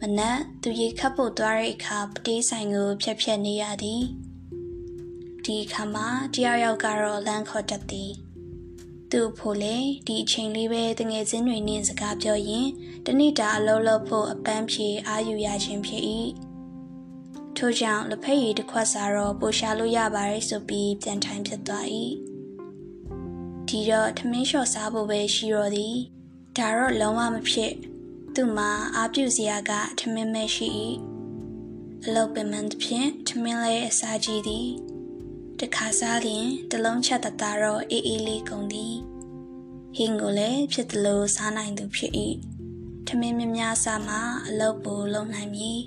[0.00, 4.02] မနက်သူရေခတ်ဖို့သွားတဲ့အခါပတေးဆိုင်ကိုဖြက်ဖြက်နေရသည်
[5.44, 8.12] ဒီအခါမှာတယောက်ယောက်ကတော့လမ်းခေါ်တတ်သည်
[9.10, 9.76] သူ့ဖို့လေ
[10.06, 12.68] ဒီအချိန်လေးပဲတငယ်ချင်းတွေနဲ့စကားပြောရင်
[13.06, 16.02] တနေ့တာအလုပ်လုပ်ဖို့အပန်းဖြေအာယူရခြင်းဖြစ်၏
[17.56, 21.86] ထို့ကြောင့်လက်ဖက်ရည်တစ်ခွက်စာတော့ပိုရှာလို့ရပါတယ်ဆိုပြီးပြန်ထိုင်ဖြစ်သွား၏
[23.68, 25.96] ဒီတော့ထမင်းလျှော့စားဖို့ပဲရှိတော့သည်
[26.56, 27.72] ဒါတော့လုံးဝမဖြစ်
[28.34, 30.68] သူ့မှာအာပြုစရာကထမင်းမဲရှိ၏
[32.04, 34.68] အလုပ်ပင်မသဖြင့်ထမင်းလေးအစာကြီးသည်
[35.60, 38.94] တခါစားရင်တလုံးချက်တသားတော့အေးအေးလေးကုန်သည်
[39.96, 42.12] ဟင်းကိုလည်းဖြစ်သလိုစားနိုင်သူဖြစ်၏
[43.06, 44.16] ထမင်းများများစားမှ
[44.46, 45.80] အလုပ်ပိုလုပ်နိုင်မည်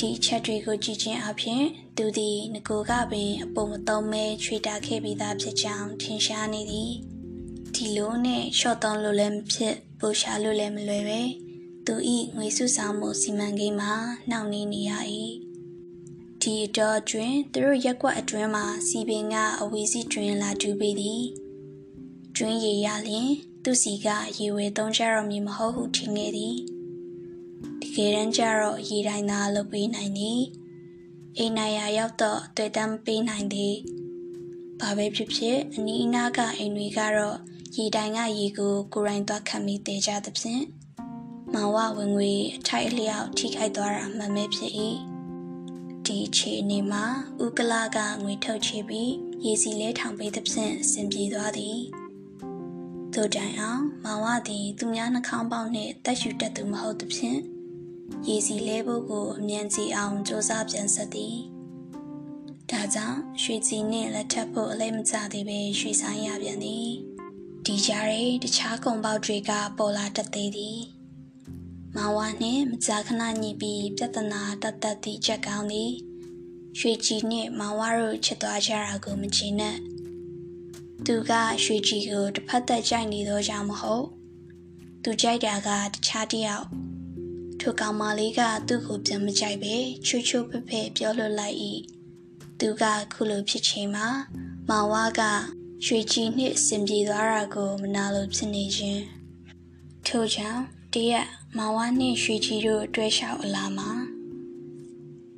[0.00, 1.64] ဒီချက်တွေကိုကြည့်ခြင်းအပြင်
[1.96, 6.92] သူသည်ငကိုကပင်အပုံမသုံးမဲချွေတာခဲ့ပြီးသားဖြစ်ကြောင်းထင်ရှားနေသည်
[7.74, 11.20] ဒီလိုနဲ့ရှော့တုံးလို့လည်းမဖြစ်ပိုရှာလို့လည်းမလွယ်ပဲ
[11.86, 13.92] သူဤငွေစုဆောင်မှုစီမံကိန်းမှာ
[14.30, 14.92] နှောင့်နှေးနေရ၏
[16.42, 21.24] ဒီတော့တွင်သူတို့ရက်ကွက်အတွင်းမှာစီပင်ကအဝေးစီတွင်လာတူပေသည်
[22.36, 23.30] တွင်ရေရလျင်
[23.64, 24.06] သူစီက
[24.38, 26.56] ရေဝဲသုံးကြတော့မည်မဟုတ်ဟုထင်ခဲ့သည်
[27.82, 30.40] တကယ်တမ်းကျတော့ရေတိုင်းသာလုပ်ပေးနိုင်သည်
[31.36, 33.74] အိမ်နိုင်ရာရောက်တော့တွေ့တမ်းပေးနိုင်သည်
[34.80, 37.36] ဘာပဲဖြစ်ဖြစ်အနီးအနားကအိမ်တွေကတော့
[37.76, 40.62] ရေတိုင်းကရေကိုကိုရိုင်းသွားခံမိသေးကြသဖြင့်
[41.54, 44.72] မောင်ဝဝင်ငွေအထိုက်အလျောက်ထိခိုက်သွားတာမှန်ပဲဖြစ်၏
[46.06, 47.04] ဒီအခြေအနေမှာ
[47.44, 49.12] ဥကလာကငွေထုတ်ချပြီး
[49.44, 51.78] ရေစီလဲထောင်ပေးသဖြင့်အဆင်ပြေသွားသည်
[53.14, 57.38] သို့တိုင်အောင်မောင်ဝသည်သူများနှာခေါင်းပေါက်နှင့်တက်ယူတတ်သူမဟုတ်သဖြင့်
[58.28, 61.36] ရေစီလဲဖို့ကိုအမြန်စီအောင်စ조사ပြန်ဆက်သည်
[62.70, 66.88] ဒါကြောင့်ရွှေစီနှင့်လက်ထပ်ဖို့အလဲမကျသေးပဲရွှေဆိုင်ရပြန်သည်
[67.64, 70.80] ဒီကြားရဲတခြားကုံပေါက်တွေကပေါ်လာတတ်သေးသည်
[71.96, 75.92] မောင်ဝါနှင့်မကြာခဏညှိပြီးပြဿနာတတ်တတ်သည့်ချက်ကောင်းသည်
[76.78, 79.76] ရွှေကြည်နှင့်မောင်ဝါတို့ချစ်သွားကြတာကိုမချင်နဲ့
[81.06, 81.32] သူက
[81.62, 84.06] ရွှေကြည်ကိုတစ်ဖက်သက်ကြိုက်နေသောကြောင့်မဟုတ်
[85.02, 86.66] သူကြိုက်တာကတခြားတယောက်
[87.60, 89.74] ထိုကောင်မလေးကသူ့ကိုပြန်မကြိုက်ပဲ
[90.06, 91.56] ချူချူဖက်ဖက်ပြောလွတ်လိုက်၏
[92.60, 94.06] သူကခုလိုဖြစ်ချိန်မှာ
[94.68, 95.20] မောင်ဝါက
[95.84, 99.02] ရွှေကြည်နှင့်အစဉ်ပြေသွားတာကိုမနာလိုဖြစ်နေခြင်း
[100.06, 100.62] ထို့ကြောင့်
[100.94, 103.90] တရက်မောင်ဝါနှင့်ရွှေကြည်တို့တွဲလျှောက်အလာမှာ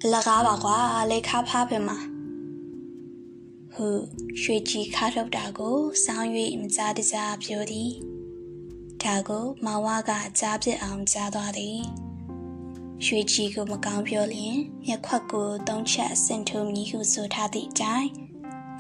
[0.03, 0.77] အလကားပါကွာ
[1.11, 1.99] လေခါဖားပင်မှာ
[3.75, 3.87] ဟု
[4.41, 6.29] ရွှေကြည်ခါထုတ်တာကိုစောင်း၍
[6.61, 7.91] မကြားတကြားပြောသည်
[9.03, 11.81] ဒါကိုမောင်ဝါကကြားပြစ်အောင်ကြားသွားသည်
[13.05, 18.11] ရွှေကြည်ကိုမကောင်းပြောလျင်မျက်ခွက်ကိုသုံးချက်ဆင်ထိုးမည်ဟုဆိုထားသည့်အတိုင်း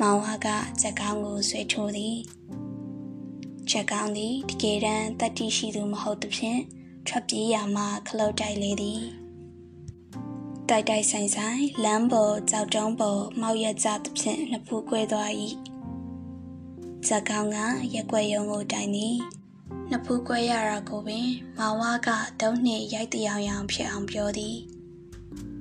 [0.00, 0.48] မောင်ဝါက
[0.80, 2.18] စက်ကောင်းကိုဆွဲထိုးသည်
[3.70, 6.60] ချက်ကောင်းသည်တကယ်တမ်းတတိရှိသူမဟုတ်သဖြင့်
[7.06, 9.19] ထွက်ပြေးရမှခလုတ်တိုက်လေသည်
[10.72, 15.30] တိုက်တိုက်ဆိုင်ဆိုင်လမ်းပေါ်ကြောက်တုံးပေါ်မောက်ရကြသဖြင့်နှစ်ဖူးကွဲသွား၏
[17.06, 17.58] ဇက်ကောင်က
[17.94, 19.16] ရက်ွက်ယုံကိုတိုင်သည်
[19.90, 21.28] နှစ်ဖူးကွဲရတာကိုပင်
[21.58, 22.08] မောင်ဝါက
[22.40, 24.56] တုံးနှင့်ရိုက်တရောင်ရောင်ဖြစ်အောင်ပြောသည်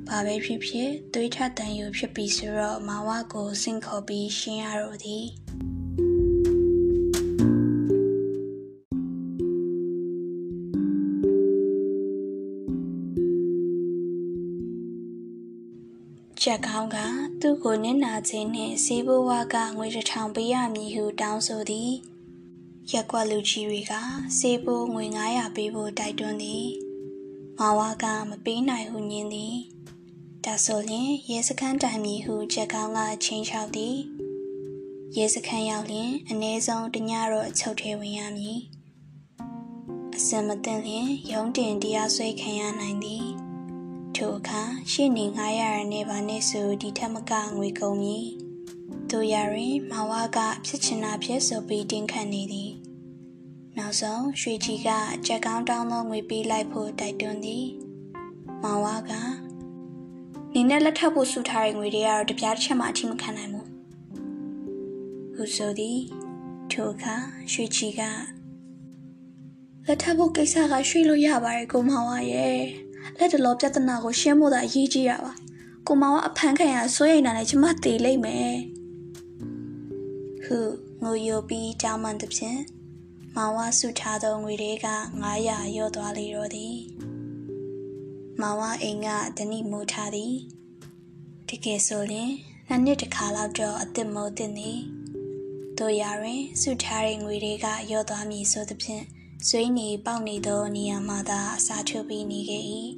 [0.08, 5.26] ဘာပဲဖြစ်ဖြစ်သွေးထတန်ယူဖြစ်ပြီးဆိုတော့မောင်ဝါကိုစင့်ခေါ်ပြီးရှင်းရတော့သည်
[16.44, 16.98] ချက်ကောင်းက
[17.42, 21.92] သူ့ကိုနစ်နာခြင်းနှင့်စေးဘဝကငွေတစ်ထောင်ပေးရမည်ဟုတောင်းဆိုသည်
[22.92, 23.94] ရက်ကွက်လူကြီးတွေက
[24.38, 26.66] စေးဘိုးငွေ900ပေးဖို့တိုက်တွန်းသည်
[27.60, 29.56] မဝါကမပေးနိုင်ဟုညင်းသည်
[30.46, 33.98] ဒါဆိုရင်ရဲစခန်းတိုင်မည်ဟုချက်ကောင်းကချင်းချောက်သည်
[35.18, 38.60] ရဲစခန်းရောက်လျင်အ ਨੇ ဆုံးတညတော့အချုပ်ထဲဝင်ရမည်
[40.16, 43.28] အစင်မသိလျင်ရုံးတင်တရားစွဲခံရနိုင်သည်
[44.24, 48.26] ထိုအခါရှေ့နေငှားရရနေပါနဲ့ဆိုဒီထက်မကငွေကုန်မည်
[49.12, 52.72] တို့ရရင်မဝါကဖြစ်ချင်တာဖြစ်ဆိုပြီးတင်းခတ်နေသည်
[53.78, 54.90] နောက်ဆုံးရွှေကြီးက
[55.28, 57.66] ကြက်ကောင်းတောင်းသောငွေပေးလိုက်ဖို့တိုက်တွန်းသည်
[58.64, 59.12] မဝါက
[60.54, 63.68] နေနဲ့လက်ထပ်ဖို့ဆူထားတဲ့ငွေတွေကတော့တပြားတစ်ချက်မှအထိမခံနိုင်ဘူး
[65.36, 66.00] ဟုဆိုသည်
[66.72, 67.16] ထိုအခါ
[67.52, 68.02] ရွှေကြီးက
[69.86, 75.34] လက်ထပ်ဖို့ကိစ္စကရွှေ့လို့ရပါတယ်ကိုမောင်ဝါရဲ့ လက်တလောပြဿနာကိုရှင်းဖို့သာအရေးကြီးတာပါ
[75.88, 78.56] ကိုမောင်ကအဖမ်းခံရစိုးရိမ်တာနဲ့ကျမတည်လိမ့်မယ်
[80.46, 80.58] ဟု
[81.04, 82.60] ငိုယိုပြီးတောင်းပန်သဖြင့်
[83.36, 84.88] မောင်ဝဆုထားသောငွေတွေက
[85.32, 86.78] 900ရော့သွားလေတော့သည်
[88.42, 90.34] မောင်ဝအိမ်ကတနည်းမိုးထားသည်
[91.50, 92.32] တကယ်ဆိုရင်
[92.68, 94.80] နှစ်နှစ်တစ်ခါလောက်တော့အစ်စ်မိုးတင်သည်
[95.78, 99.04] တို့ရတွင်စုထားတဲ့ငွေတွေကရော့သွားမည်ဆိုသဖြင့်
[99.48, 102.64] ဆွေးနေပေါက်နေသောနေရာမှသာအစာထုတ်ပြီးနေခဲ့၏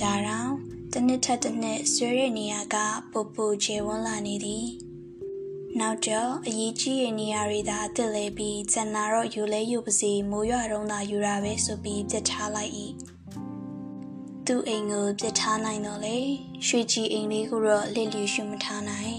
[0.00, 0.52] ဒါတောင်
[0.92, 2.76] တစ်နှစ်ထက်တစ်နှစ်ဆွေးတဲ့နေရာက
[3.10, 4.66] ပူပူချေဝန်းလာနေသည်
[5.80, 12.72] နောက်တော့အရေးကြီးတဲ့နေရာတွေသာအစ်စ်လဲပြီးဇန်နာတော့ယူလဲယူပါစီမိုးရွာတော့သာယူတာပဲဆိုပြီးပြစ်ထားလိုက်၏
[14.46, 16.18] သူ့အိမ်ကိုပြစ်ထားနိုင်တော့လေ
[16.66, 19.16] ရွှေကြီးအိမ်လေးကိုတော့လစ်လျူရှုမထားနိုင်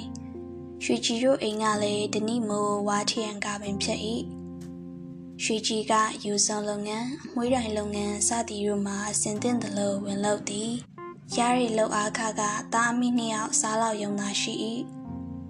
[0.84, 4.02] ရွှေကြီးတို့အိမ်ကလည်းတနိမိုးဝါထရန်ကပင်ဖြစ်၏
[5.42, 5.94] ရွှေကြီးက
[6.24, 10.72] ယူဆောင်လုပ်ငန်းမွေးတိုင်လုပ်ငန်းစသည်တို့မှာအစဉ်သင့်သလိုဝင်လုပ်သည်
[11.38, 12.42] ရရလောက်အားခက
[12.74, 14.54] တာအမိနှစ်ယောက်စားလောက်ယုံသာရှိ၏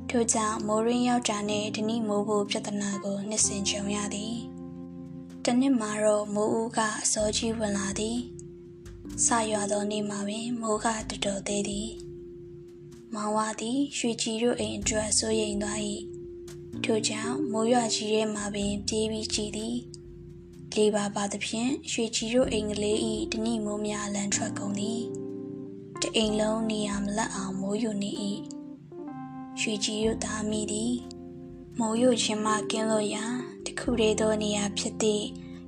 [0.10, 4.36] ထို့ကြောင့်မိုးရင်းယောက်ျားနှင့်ဒနိမိုးဖို့ပြဿနာကိုနှစ်ဆင်ကြုံရသည်
[5.46, 8.19] တနှစ်မှာတော့မိုးဦးကအစောကြီးဝင်လာသည်
[9.26, 11.89] ဆရွာသောနေ့မှာပင်မိုးကတော်တော်သေးသည်
[13.13, 15.80] မောင်ဝါသည်ရွှေကြည်တို့အိမ်အတွက်စိုးရိမ်သွား၏
[16.84, 19.78] ထို့ကြောင့်မိုးရွာကြီးထဲမှာပင်ပြေးပြီးကြည်သည်
[20.76, 22.98] လေးပါပါသဖြင့်ရွှေကြည်တို့အိမ်ကလေး၏
[23.32, 25.02] တနိမိုးများလန်ထွက်ကုန်သည်
[26.02, 28.12] တအိမ်လုံးနေရာမလတ်အောင်မိုးယူနေ၏
[29.60, 30.94] ရွှေကြည်တို့သားမိသည်
[31.80, 33.26] မိုးယူခြင်းမှကင်းလို့ရာ
[33.66, 35.26] တခုတည်းသောနေရာဖြစ်သည့်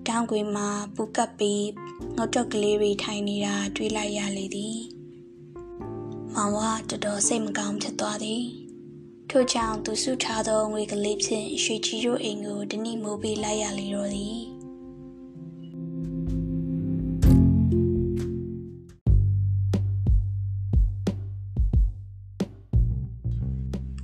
[0.07, 1.67] တောင်ကွေမှာပူကပ်ပြီး
[2.15, 4.77] ငုတ်တော့ကလေးတွေထိုင်နေတာတွေ့လိုက်ရလေသည်
[6.33, 8.64] မောင်ဝတော်တော်စိတ်မကောင်းဖြစ်သွားသည်
[9.29, 14.39] ထို့ကြောင့်သူစုထားသောငွေကလေးဖြင့်ရွှေကြီးတို့အိမ်ကိုတနည်းမိုးပေးလိုက်ရလေတော့သည်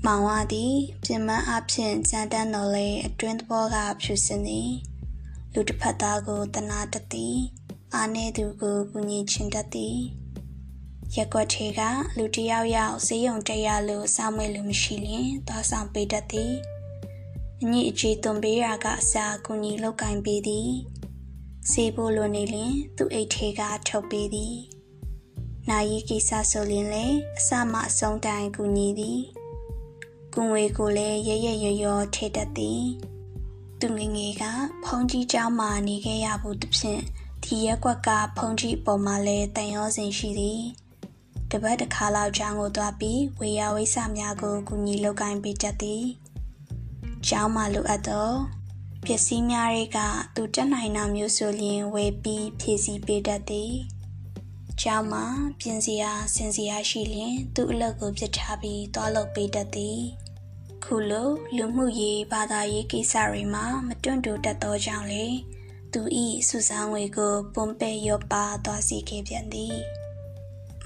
[0.06, 4.72] မောင်ဝသည်ပြင်မအဖြစ်ကြမ်းတမ်းတော်လဲအတွင်းသဘောကဖြူစင်သည်
[5.54, 7.38] လူတစ်ဖက်သားကိုတနာတသည်
[7.96, 9.98] အာနေသူကိုကူညီချင်တတ်သည်
[11.15, 11.81] ရက်ွက်ထေက
[12.17, 16.55] လူတယောက်ယောက်ဈေးရုံတရားလို့စောင့်မလို့မရှိလျင်သွားဆောင်ပေးတတ်သည်
[17.63, 20.71] အညစ်အကြေးသွန်ပေးရာကအစာကူညီလောက်ကင်ပေးသည်
[21.71, 24.57] စေးဖို့လိုနေလျင်သူ့အိတ်ထေကထုတ်ပေးသည်
[25.69, 29.21] နာယီကိစ္စဆိုရင်လည်းအစမှအဆုံးတိုင်ကူညီသည်
[30.35, 32.85] ကုငွေကိုလည်းရရရရထေတတ်သည်
[33.81, 34.45] သူငငယ်က
[34.85, 37.03] ဖုန်ကြီးเจ้าမှာနေခဲ့ရဘူးတဖြင့်
[37.45, 40.63] ဒီရက်ကွက်ကဖုန်ကြီးပေါ်မှာလဲတန်ရောစင်ရှိသည်
[41.52, 46.04] တပတ်တစ်ခါလောက်ကျောင်းကိုသွားပြီးဝေယဝိဆများကိုကူညီလုပ်ကိုင်းပေးတတ်သည်
[47.28, 48.30] ကျောင်းမှာလိုအပ်သော
[49.06, 50.00] ပစ္စည်းများတွေက
[50.36, 53.74] သူတက်နိုင်တာမျိုးဆိုရင်ဝယ်ပြီးဖြည့်ဆည်းပေးတတ်သည်
[54.82, 55.26] ကျောင်းမှာ
[55.60, 60.00] ပြင်စရာစင်စရာရှိရင် သူ့အလုပ်ကိုပြစ်ထားပြီးသွားလုပ်ပေးတတ်သည်
[60.84, 65.26] ခုလိုလူမှုရေးဘာသာရေးကိစ္စတွေမှာမတွန့်တူတတ်သောကြောင့်လေ
[65.94, 69.76] သူဤစုဆောင်ငွေကိုပုံပဲရောပါသွားစီခဲ့ပြန်သည်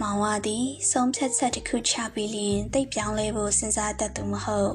[0.02, 4.74] မောင်ဝသည်ဆုံးဖြတ်ချက်တစ်ခုချပြီးလျင်တိတ်ပြောင်းလဲဖို့စဉ်းစားတတ်သူမဟုတ်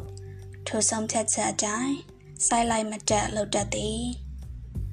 [0.66, 1.96] ထိုဆုံးဖြတ်ချက်အတိုင်း
[2.46, 4.02] စိုက်လိုက်မတက်လောက်တတ်သည်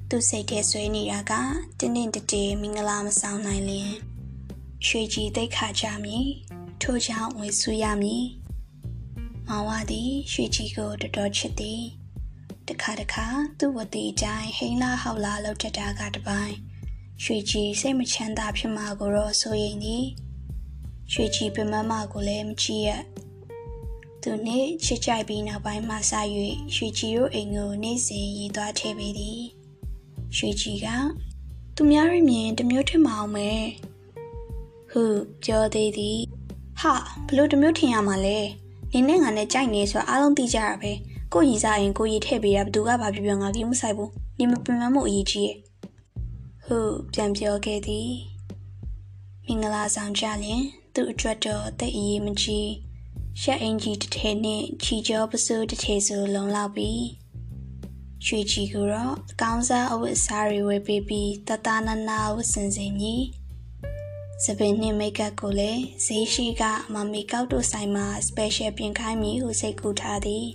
[0.08, 1.32] သူစိတ်ထဲဆွေးနေတာက
[1.78, 3.92] တင်းတင်းတတေမင်္ဂလာမဆောင်နိုင်လျင်
[4.86, 6.26] ရွှေကြီးတိတ်ခါကြမည်
[6.82, 8.26] ထို့ကြောင့်ဝေဆူရမည်
[9.46, 11.82] မောင်ဝသည်ရွှေကြီးကိုတော်တော်ချစ်သည်
[12.68, 13.26] တခါတခါ
[13.58, 16.67] သူ့ဝတိအတိုင်းဟိန်းလာဟောက်လာလောက်တတ်တာကတပိုင်း
[17.22, 20.04] ရွှေကြီးစိတ်မချမ်းသာဖြစ်မှာကိုတော့စိုးရိမ်သည်
[21.12, 22.90] ရွှေကြီးပြမမကိုလည်းမကြည့်ရ
[24.22, 25.98] သူနေ့ချစ်ကြိုက်ပြီးနောက်ပိုင်းမှစ၍
[26.74, 29.40] ရွှေကြီးတို့အိမ်ကိုနေ့စဉ်ရည်သွားထည့်ပေသည်
[30.36, 30.86] ရွှေကြီးက
[31.76, 33.62] သူများရမြင်တမျိုးထင်မအောင်မယ်
[34.90, 35.02] ဟု
[35.44, 36.18] ပြောသေးသည်
[36.80, 36.94] ဟာ
[37.26, 38.38] ဘလို့တမျိုးထင်ရမှာလဲ
[38.92, 40.92] နင်းနဲ့ငါနဲ့ကြိုက်နေဆိုအားလုံးသိကြရပဲ
[41.32, 45.67] ကိုရီစားရင်ကိုရီထည့်ပေးတာဘသူကဘာပြောပြောငါကမဆိုင်ဘူးနင်မပင်မမှုအရေးကြီးရဲ့
[46.70, 46.80] ဟု
[47.14, 48.10] ပြန်ပြောခဲ့သည်
[49.46, 50.62] မင်္ဂလာဆောင်ကြလျင်
[50.94, 52.70] သူ့အတွက်တော့တိတ်အရေးမကြီး
[53.40, 57.04] ရှက်အင်ကြီးတစ်ထည်နှင့်ချီကျောပစိုးတစ်ထည်ဆိုလုံလောက်ပြီး
[58.26, 63.22] ရွှေကြီးကတော့အကောင်းစားအဝတ်အစားတွေဝယ်ပေးပြီးတတနာနာဝတ်ဆင်စေမည်
[64.44, 70.46] စပင်နှင့်မိတ်ကပ်ကိုလည်းဈေးရှိကမမီကောက်တို့ဆိုင်မှာ special ပြင်ခိုင်းမည်ဟုစိတ်ကူထားသည်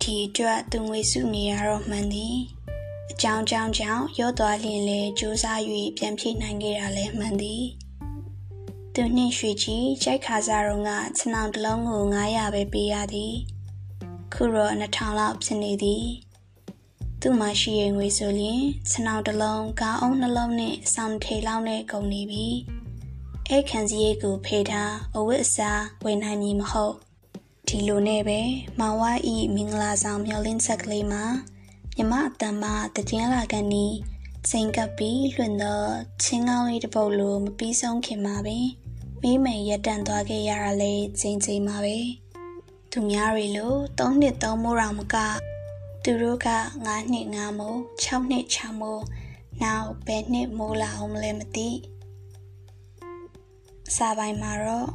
[0.00, 2.38] ဒီအတွက်သူငွေစုနေရတော့မှန်သည်
[3.10, 5.60] အကြောင်းကြောင့်ကြောင့်ရော့သွားလျင်လဲစူးစမ်း၍
[5.96, 7.64] ပြန်ဖြည့်နိုင်ခဲ့တာလည်းမှန်သည်
[8.94, 13.34] သူနှင့်ရွှေကြီးကြိုက်ခါစားတော့ကခြံအောင်တစ်လုံးကို900ပဲပေးရသည်
[14.34, 16.04] ခုတော့2000လောက်ဖြစ်နေသည်
[17.20, 22.46] သူ့မှာရှိရဲ့ငွေဆိုရင်ခြံအောင်တစ်လုံးကားအုံးနှလုံးနဲ့စောင်းထေလောက်နဲ့ကုန်နေပြီ
[23.48, 26.94] အဲ့ခံစည်းရိတ်ကိုဖေးထားအဝတ်အစားဝယ်နိုင်မည်မဟုတ်
[27.68, 28.40] ဒီလိုနဲ့ပဲ
[28.78, 31.24] မောင်ဝါဤမင်္ဂလာဆောင်မျောလင်းဆက်ကလေးမှာ
[31.98, 33.86] မြမအတန်မတည်င်းလာကန်နီ
[34.50, 35.80] စိန်ကပ်ပြီးလွှင့်သော
[36.22, 38.66] ချင်းကောင်းလေးတစ်ပုတ်လိုမပြီးဆုံးခင်မှာပင်
[39.22, 41.98] မိမိရက်တန့်သွားခဲ့ရတာလေချိန်ချိန်မှာပဲ
[42.90, 45.16] သူများတွေလို၃နှစ်၃မိုးတောင်မက
[46.04, 46.48] သူတို့က
[46.84, 49.04] 9နှစ်9မိုး6နှစ်6မိုး
[49.62, 51.68] နောက်ဘယ်နှစ်မိုးလာအောင်မလဲမသိ
[53.88, 54.90] အစာပိုင်းမှာတော့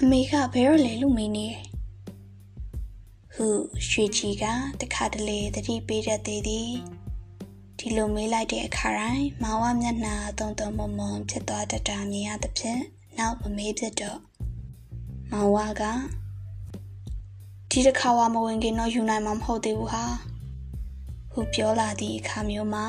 [0.00, 1.71] အမေကဘယ်တော့လဲလို့မေးနေတယ်
[3.44, 3.52] ဟု
[3.88, 4.44] ရွှေကြီးက
[4.80, 6.72] တခါတလေတတိပေးတတ်သေးသည်
[7.78, 12.82] ဒီလိုမေးလိုက်တဲ့အခါတိုင်းမောင်ဝမျက်နှာတုံတုံမုံမုံဖြစ်သွားတတ်တာမြင်ရသဖြင့်
[13.18, 14.20] နောက်မမေးဖြစ်တော့
[15.30, 15.82] မောင်ဝက
[17.70, 20.04] ဒီတစ်ခါဝမဝင်ခင်တော့ယူနိုင်မှာမဟုတ်သေးဘူးဟာ
[21.32, 22.86] ဟုပြောလာသည့်အခါမျိုးမှာ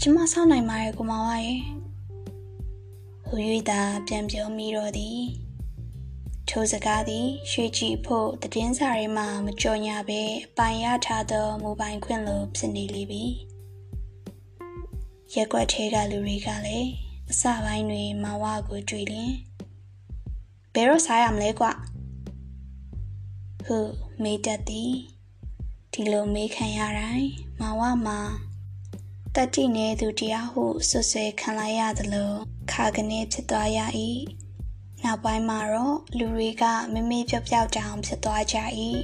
[0.00, 1.60] ကျမဆောင်းနိုင်ပါရဲ့ကိုမောင်ဝရဲ့
[3.26, 3.34] ဟူ၍
[3.70, 5.20] သာပြန်ပြောမိတော့သည်
[6.50, 13.24] ထိုစကားသည်ရွှေကြည်ဖို့တည်င်းစာရဲမှမကြော်ညာပဲအပိုင်ရထားသောမူပိုင်ခွင့်လိုဖြစ်နေလေပြီ
[15.34, 16.90] ရက်ွက်ထဲကလူတွေကလည်း
[17.30, 19.32] အစပိုင်းတွင်မဝကိုတွေ့လင်
[20.74, 21.66] ဘယ်တော့စားရမလဲကွ
[23.64, 23.78] ဟု
[24.22, 24.92] မေးတတ်သည်
[25.92, 27.28] ဒီလိုမေးခံရတိုင်း
[27.60, 28.20] မဝမှာ
[29.34, 32.30] တတိနေသူတရားဟုဆွဆွဲခံလိုက်ရသလို
[32.72, 33.78] ခါကနေဖြစ်သွားရ၏
[35.04, 38.56] နောက်ပိုင်းမှာတော့လူတွေကမမေ့ပြော့ပြော့တောင်ဖြစ်သွားကြ၏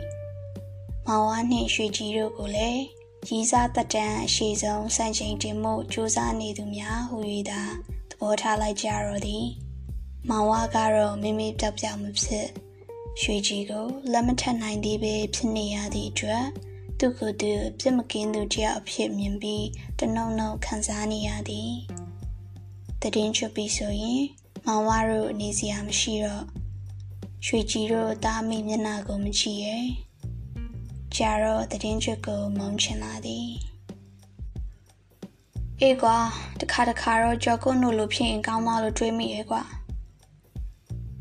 [1.06, 2.82] မောင်ဝါနှင့်ရွှေကြီးတို့ကိုလည်း
[3.28, 7.18] ရီးစားတက်တန်းအရှိဆုံးစံချိန်တင်မှုစူးစမ်းနေသူများဟူ၍
[7.50, 7.62] သာ
[8.10, 9.46] သဘောထားလိုက်ကြတော့သည်
[10.28, 12.46] မောင်ဝါကတော့မမေ့ပြော့ပြော့မဖြစ်
[13.20, 16.44] ရွှေကြီးကိုလက်မထပ်နိုင်သေးပဲဖြစ်နေရသည့်အတွက်
[16.98, 19.66] သူကသူပြစ်မကင်းသူတယောက်အဖြစ်မြင်ပြီး
[19.98, 21.72] တနှုံနှုံခံစားနေရသည်
[23.00, 24.22] တည်င်းချပြီးဆိုရင်
[24.66, 26.44] မောင်ဝါတို့အနေစရာမရှိတော့
[27.46, 29.86] ရွှေကြီးတို့တားမိမျက်နှာကိုမကြည့်ရဲ့
[31.16, 33.48] ကြာတော့တည်င်းချကိုမုန်းချင်လာသည်
[35.80, 36.16] အေးကွာ
[36.60, 39.62] တခါတခါတော့ကြော်ကုန်းတို့လိုဖြစ်ရင်ကောင်းမလို့တွေးမိရဲ့ကွာ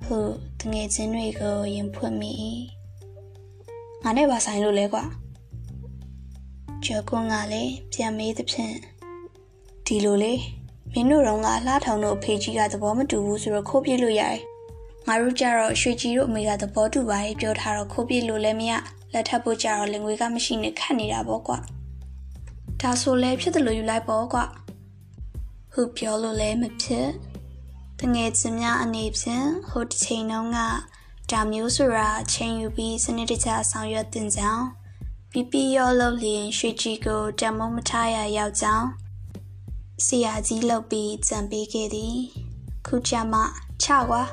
[0.05, 0.17] ဟု
[0.59, 2.33] တငယ်ချင်းတွေကိုရင်ဖွင့်မိ
[4.03, 5.03] ငါနဲ့ပါဆိုင်လို့လဲကွာ
[6.85, 8.75] ကျော်ကွန်းကလည်းပြန်မေးသဖြင့်
[9.85, 10.33] ဒီလိုလေ
[10.93, 14.39] မင်းတို့တော့ကလှထောင်တို့အဖေကြီးကသဘောမတူဘူးဆိုတော့ခိုးပြလို့ရတယ်
[15.07, 18.73] ငါတို့ကြတော့ရွှေကြီးတို့အမေကသဘောတူပါရဲ့ပြောထားတော့ခိုးပြလို့လည်းမရ
[19.13, 21.57] လက်ထပ်ဖို့ကြတော့လင်ငွေကမရှိနဲ့ခတ်နေတာပေါ့ကွာ
[22.81, 24.43] ဒါဆိုလဲဖြစ်တယ်လို့ယူလိုက်ပေါ့ကွာ
[25.73, 27.07] ဟုပြောလို့လည်းမဖြစ်
[27.99, 30.59] တငယ်ချင်းများအနေဖြင့်ဟိုတစ်ချိန်တုန်းက
[31.31, 34.65] ဒါမျိုးဆိုတာချိန်ယူပြီးစနစ်တကျဆောင်ရွက်တင်ကြောင်း
[35.31, 38.87] ပြပြရောလို့လျင်ရွှေကြီးကိုတမုံမထားရရောက်ကြောင်း
[40.01, 42.15] ဆရာကြီးလှုပ်ပြီးကြံပေးခဲ့သည်
[42.87, 43.35] ခုချမ
[43.83, 44.23] ချကွာ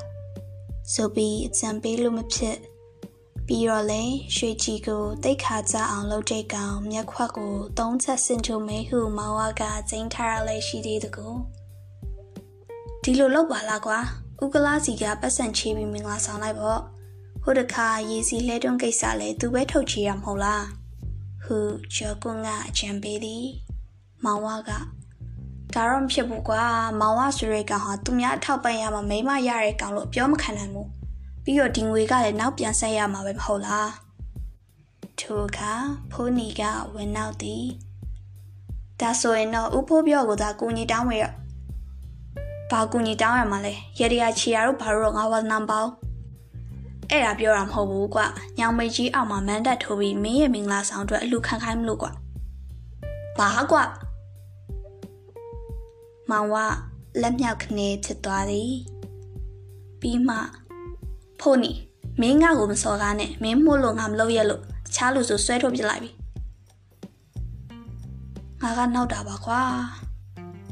[0.93, 2.57] ဆိုပြီးကြံပေးလို့မဖြစ်
[3.47, 4.01] ပြီးတော့လဲ
[4.35, 11.27] ရွှေကြီးကိုတိတ်ခါကြအောင်လှုပ်တဲ့ကောင်မျက်ခွက်ကိုသုံးချက်စင်ထုမဲဟုမောင်ဝကကျင်းထားရလဲရှိသေးတကူ
[13.03, 13.99] ဒီလိုလုပ်ပါလားကွာ
[14.43, 16.81] ဥကလာစီကပတ်စံချေးပြီးမင်္ဂလာဆောင်လိုက်ပေါ့
[17.43, 20.65] ဟိုတခါရေစီလဲတွန်းကိစ္စလဲသူပဲထုတ်ချေရမဟုတ်လား
[21.43, 21.57] ဟု
[21.95, 23.45] ကျော်ကွန်းကအကြံပေးသည်
[24.23, 24.71] မောင်ဝက
[25.75, 26.63] ဒါတော့မဖြစ်ဘူးကွာ
[26.99, 30.89] မောင်ဝဆိုရဲကောင်ဟာသူများထောက်ပံ့ရမှာမိမရတဲ့ကောင်လို့ပြောမခံနိုင်ဘူး
[31.43, 33.91] ပြီးတော့ဒီငွေကလည်းနောက်ပြန်ဆက်ရမှာပဲမဟုတ်လား
[35.19, 35.71] ထိုအခါ
[36.11, 36.61] ဖိုးနီက
[36.93, 37.65] ဝင်နောက်သည်
[38.99, 41.25] ဒါဆိုရင်တော့ဥဖိုးပြောကိုသာကိုကြီးတောင်းဝေရ
[42.71, 45.91] ဘာကူညီတောင်းရမှာလဲရေတရာချီယာတို့ဘာလို့တော့ငါဝါနံပေါင်း
[47.09, 48.21] အဲ့ဒါပြောတာမဟုတ်ဘူးကွ
[48.57, 52.07] ညောင်မေကြီးအောက်မှာမန်တက်ထိုးပြီးမင်းရဲ့မင်္ဂလာဆောင်အတွက်အလူခံခိုင်းမလို့ကွ
[53.37, 53.77] ဘာကွ
[56.31, 56.55] မောင်ဝ
[57.21, 58.71] လက်မြောက်ခနေဖြစ်သွားသည်
[60.01, 60.37] ပြီးမှ
[61.39, 61.71] ဖိုးနီ
[62.21, 66.11] မင်းငါ့ကိုမစော်ကားနဲ့မင်းမှုလို့ငါမလုပ်ရလို့တခြားလူဆိုဆွဲထုတ်ပြလိုက်ပြီ
[68.61, 69.63] ငါကနောက်တာပါကွာ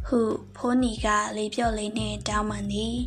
[0.07, 0.19] ဟု
[0.55, 2.97] ဖိုးနီကလေးပြော့လေးနဲ့တောင်းပန်သည်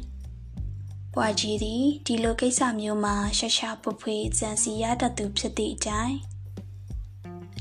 [1.14, 6.16] ပွားကြီးသည်ဒီလိုကိစ္စမျိုးမှာရှရှာပွဖွေကြံစီရတတ်သူဖြစ်သည့်အတိုင်း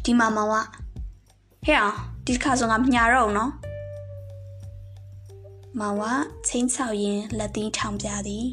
[0.04, 0.56] ဒီမှာမောင်က
[1.66, 3.52] ဟဲ့အောင်ဒီခါဆိုငါမညာတော့ဘူးနော်
[5.80, 6.04] မောင်က
[6.48, 8.48] ချင်းချောက်ရင်လက်သီးထောင်ပြသည်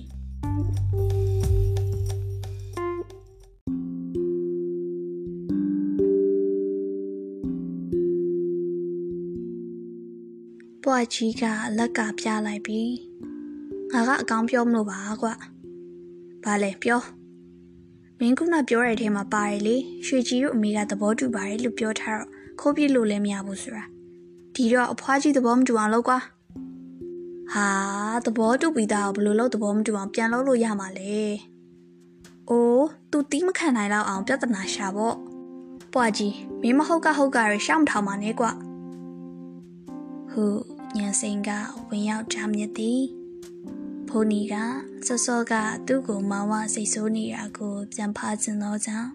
[10.82, 11.44] ပွားကြီးက
[11.78, 12.92] လက်ကပြလိုက်ပြီး
[13.92, 15.28] ငါကအကောင်းပြောမလို့ပါကွ။
[16.44, 17.02] ဘာလဲပြော။
[18.18, 19.76] မင်းကနပြောတဲ့အထဲမှာပါတယ်လေ
[20.06, 23.84] ရွှေကြီးတို့အမေကသဘောတူပါတယ်လို့ပြောထားတော့ခိုးပြလို့လည်းမရဘူးဆိုတာ။
[24.54, 26.20] ဒီတော့အဖွားကြီးသဘောမတူအောင်လုပ်ကွာ။
[27.52, 27.68] ဟာ
[28.24, 31.16] သဘောတူပြီးသားဘယ်လိုလုပ်သဘောမတူအောင်ပြန်လုပ်လို့ရမှာလဲ။
[32.50, 35.14] အိုး तू တီးမခံနိုင်တော့အောင်ပြဿနာရှာပေါ့။
[35.92, 38.50] ပွားကြီးမင်းမဟုတ်ကဟုတ်ကရရှောင်းထောင်ပါနဲ့ကွာ။
[40.32, 40.44] ဟု
[40.96, 41.50] ညံစိန်က
[41.88, 43.00] ဝင်ရောက်ချမြစ်သည်
[44.08, 44.54] ဖိုးနီက
[45.06, 45.52] စောစောက
[45.86, 49.10] သူ့ကိုမောင်ဝစိတ်ဆိုးနေတာကိုပြန်ဖားကျင်သောကြောင့်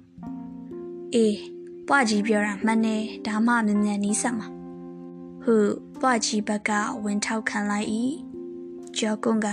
[1.14, 1.38] အေး
[1.88, 4.48] ပွားကြီးပြောတာမှန်တယ်ဒါမှမြန်မြန်နီးဆက်မှာ
[5.44, 5.56] ဟု
[6.02, 6.72] ပွားကြီးဘက်က
[7.04, 7.88] ဝင်ထောက်ခံလိုက်၏
[8.98, 9.48] ကျော်ကွန်းက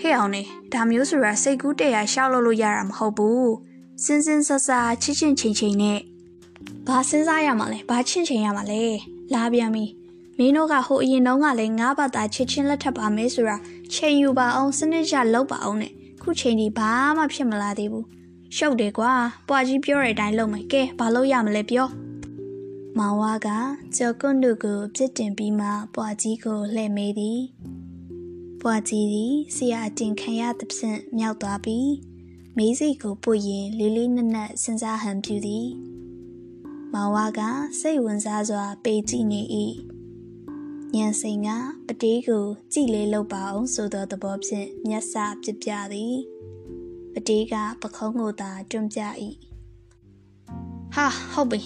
[0.00, 3.52] ဟဲ့အောင်နေဒါမျိုးဆိုတာစိတ်ကူးတရရှောက်လို့လို့ရတာမဟုတ်ဘူး
[4.04, 6.00] စင်းစင်းဆဆာချစ်ချင်းချင်းချင်းနဲ့
[6.86, 8.82] ဘာစဉ်းစားရမှာလဲဘာချင့်ချင်းရမှာလဲ
[9.34, 9.84] လာပြန်ပြီ
[10.38, 13.56] မင်းတို့ကဟိုအရင်တုန်းကလည်းငါးဘာသာချစ်ချင်းလက်ထပ်ပါမဲဆိုတာ
[13.92, 18.06] ချိန်ယူပါအောင်စနစ်ကျလောက်ပါအောင်နဲ့ခုချိန်ဒီဘာမှဖြစ်မလာသေးဘူး
[18.56, 19.12] ရှုပ်တယ်ကွာ
[19.48, 21.88] ပွားကြီးပြောတဲ့အတိုင်းလုပ်မယ်ကဲဘာလို့ရမလဲပြော
[22.98, 23.48] မောင်ဝါက
[23.96, 27.40] ကြော်ကွန်းတို့ကိုပြစ်တင်ပြီးမှပွားကြီးကိုလှည့်မေးသည်
[28.64, 31.92] ပွားကြီးသည်ဆရာအတင်ခံရသဖြင့်မြောက်သွားပြီး
[32.56, 35.68] မေးစိတ်ကိုပွရင်လေးလေးနက်နက်စဉ်းစားဟန်ပြုသည်
[36.92, 37.40] မောင်ဝါက
[37.80, 39.42] စိတ်ဝင်စားစွာ ပေကြည့်နေ၏
[40.94, 41.48] ညံစိန်က
[41.86, 46.16] ပတေးကိုကြည်လေးလုပ်ပါအောင်ဆိုသောသဘောဖြင့်မျက်စာပြပြသည်
[47.12, 49.00] ပတေးကပခုံးကိုသာတွန်းပြ၏
[50.94, 51.62] ဟာဟုတ်ပြီ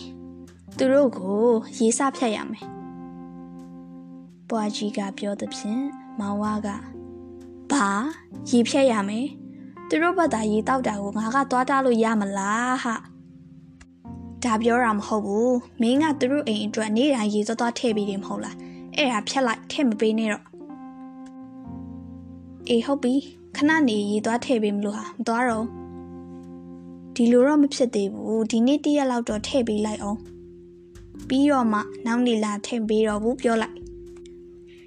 [0.77, 1.41] သူတို့ကို
[1.79, 2.67] ရေးစဖြတ်ရမယ်
[4.49, 6.69] ပွားကြီးကပြောသဖြင့် မောင်ဝါက
[7.73, 7.89] ဘာ
[8.51, 9.27] ရေဖြတ်ရမယ်
[9.89, 12.95] သူတို့ဘက်သာရေတောက်တာကိုငါကသွားတားလို့ရမလားဟာ
[14.45, 18.57] ဒါပြောတာမဟုတ်ဘူးမင်းကသူတို့အိမ်အတွက်နေ့တိုင်းရေသွားသွားထည့်ပြီးတယ်မဟုတ်လား
[18.97, 20.45] အဲ့ဒါဖြတ်လိုက်ထည့်မပေးနဲ့တော့
[22.69, 23.15] အေးဟုတ်ပြီ
[23.57, 25.67] ခဏနေရေသွားထည့်ပေးမလို့ဟာမသွားတော့
[27.15, 30.19] ဒီလိုတော့မဖြစ်သေးဘူးဒီနေ့တရက်လောက်တော့ထည့်ပေးလိုက်အောင်
[31.29, 33.86] ပြီးတော့မှနောက်နေ့လာထည့်ပေးတော့ဘူးပြောလိုက်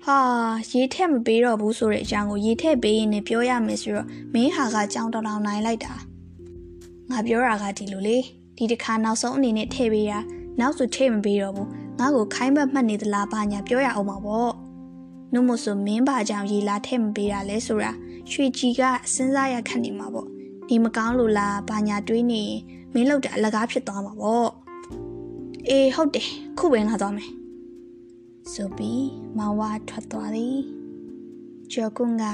[0.06, 0.18] ဟာ
[0.72, 5.94] ရေထက်မပေးတော့ဘူးဆိုတဲ့အကြောင်းကိုရေထက်ပေးရင်လည်းပြောရမယ်ဆိုတော့မင်းဟာကကြောင်တောင်တောင်နိုင်လိုက်တာ
[7.12, 8.18] ငါပြောတာကဒီလိုလေ
[8.58, 10.20] ဒီတစ်ခါနောက်ဆုံးအနေနဲ့ထည့်ပေးတာ
[10.60, 14.50] နောက်ဆိုထည့်မပေးတော့ဘူးငါ့ကိုခိုင်းဘက်မှတ်နေသလားဘာညာပြောရအောင်ပါဗော
[15.34, 17.92] နှုတ်မဆိုမင်းဘာကြောင့်ရေလာထည့်မပေးတာလဲဆိုတာ
[18.32, 18.82] ရွှေကြီးက
[19.14, 20.28] စဉ်းစားရခက်နေမှာပေါ့
[20.68, 22.44] ဒီမကောင်းလို့လားဘာညာတွေးနေ
[22.94, 24.48] မင်းလောက်တာအလကားဖြစ်သွားမှာဗော
[25.70, 27.39] အေးဟုတ်တယ်ခုပဲလာသွားမယ်
[28.54, 29.08] ဆိုပြီး
[29.38, 30.58] မောင်ဝါထွက်သွားသည်
[31.72, 32.26] ကျော်ကွန်းက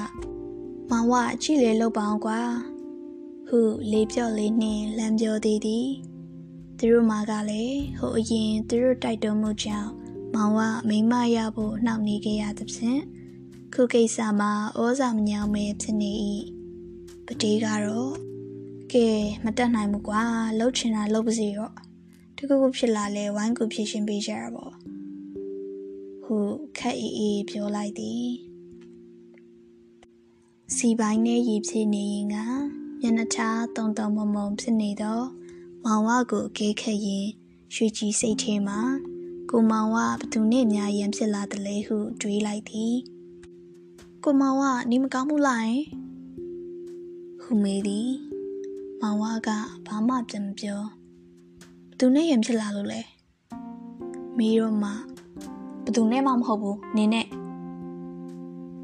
[0.89, 2.41] မောင်ဝါကြည့်လေလောက်ပါအောင်ကွာ
[3.47, 3.59] ဟု
[3.91, 5.87] လေးပြော့လေးနှင်းလမ်းပြောသေးသည်
[6.77, 9.91] သူတို့မာကလည်းဟိုအရင်သူတို့တိုက်တုံးမှုကြောင့်
[10.33, 13.01] မောင်ဝမိမရဖို့နှောင့်နှေးခဲ့ရသဖြင့်
[13.73, 16.11] ခုကိစ္စမှာဩဇာမညောင်းမဲဖြစ်နေ၏
[17.25, 18.13] ပတေးကတော့
[18.93, 19.07] ကဲ
[19.43, 20.23] မတက်နိုင်ဘူးကွာ
[20.57, 21.69] လှုပ်ချင်တာလှုပ်ပါစေရော
[22.37, 24.65] တခုခုဖြစ်လာလဲဝိုင်းကူဖြည့်ရှင်းပေးကြရပါ
[26.29, 26.39] ဟု
[26.77, 28.27] ခက်အေးအေးပြောလိုက်သည်
[30.75, 32.35] စီပိုင်းနဲ့ရည်ဖြည့်နေရင်က
[33.01, 33.39] မျက်နှာချ
[33.75, 35.25] တုံတုံမုံမုံဖြစ်နေတော့
[35.85, 37.27] မောင်ဝကိုအကေးခက်ရင်
[37.73, 38.79] ရွှေကြီးစိတ်ထဲမှာ
[39.49, 42.95] ကိုမောင်ဝဘသူနဲ့များရန်ဖြစ်လာတယ်လေဟုတွေးလိုက်သည်
[44.23, 45.77] ကိုမောင်ဝနေမကောင်းဘူးလား
[47.43, 48.11] ဟုမေးသည်
[49.01, 49.49] မောင်ဝက
[49.87, 50.81] ဘာမှပြန်မပြော
[51.89, 53.01] ဘသူနဲ့ရန်ဖြစ်လာလို့လဲ
[54.37, 54.91] မေးတော့မှ
[55.85, 57.27] ဘသူနဲ့မှမဟုတ်ဘူးနင်းနဲ့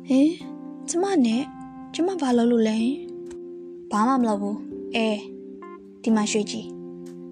[0.07, 0.31] ဟင်
[0.89, 1.43] ကျမနဲ့
[1.93, 2.77] ကျမဘာလုပ်လို့လဲ
[3.91, 4.57] ဘာမှမလုပ်ဘူး
[4.95, 5.07] အဲ
[6.03, 6.67] ဒီမှာရွှေကြီး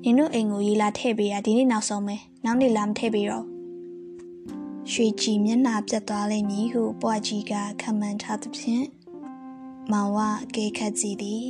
[0.04, 3.46] နင်တို့အိမ်ကိုရေလာထည့်ပေးရဒီနေ့နောက်ဆုံးပဲနောက်နေ့လာမထည့်ပေးတော့
[4.92, 8.86] ရွှေကြီးမျက်နှာပြတ်သွားလိမ့်မည်ဟုပွားကြီးကခံမှန်းထားသဖြင့်
[9.92, 10.18] မောင်ဝ
[10.56, 11.46] ကေခတ်ကြည့်သည်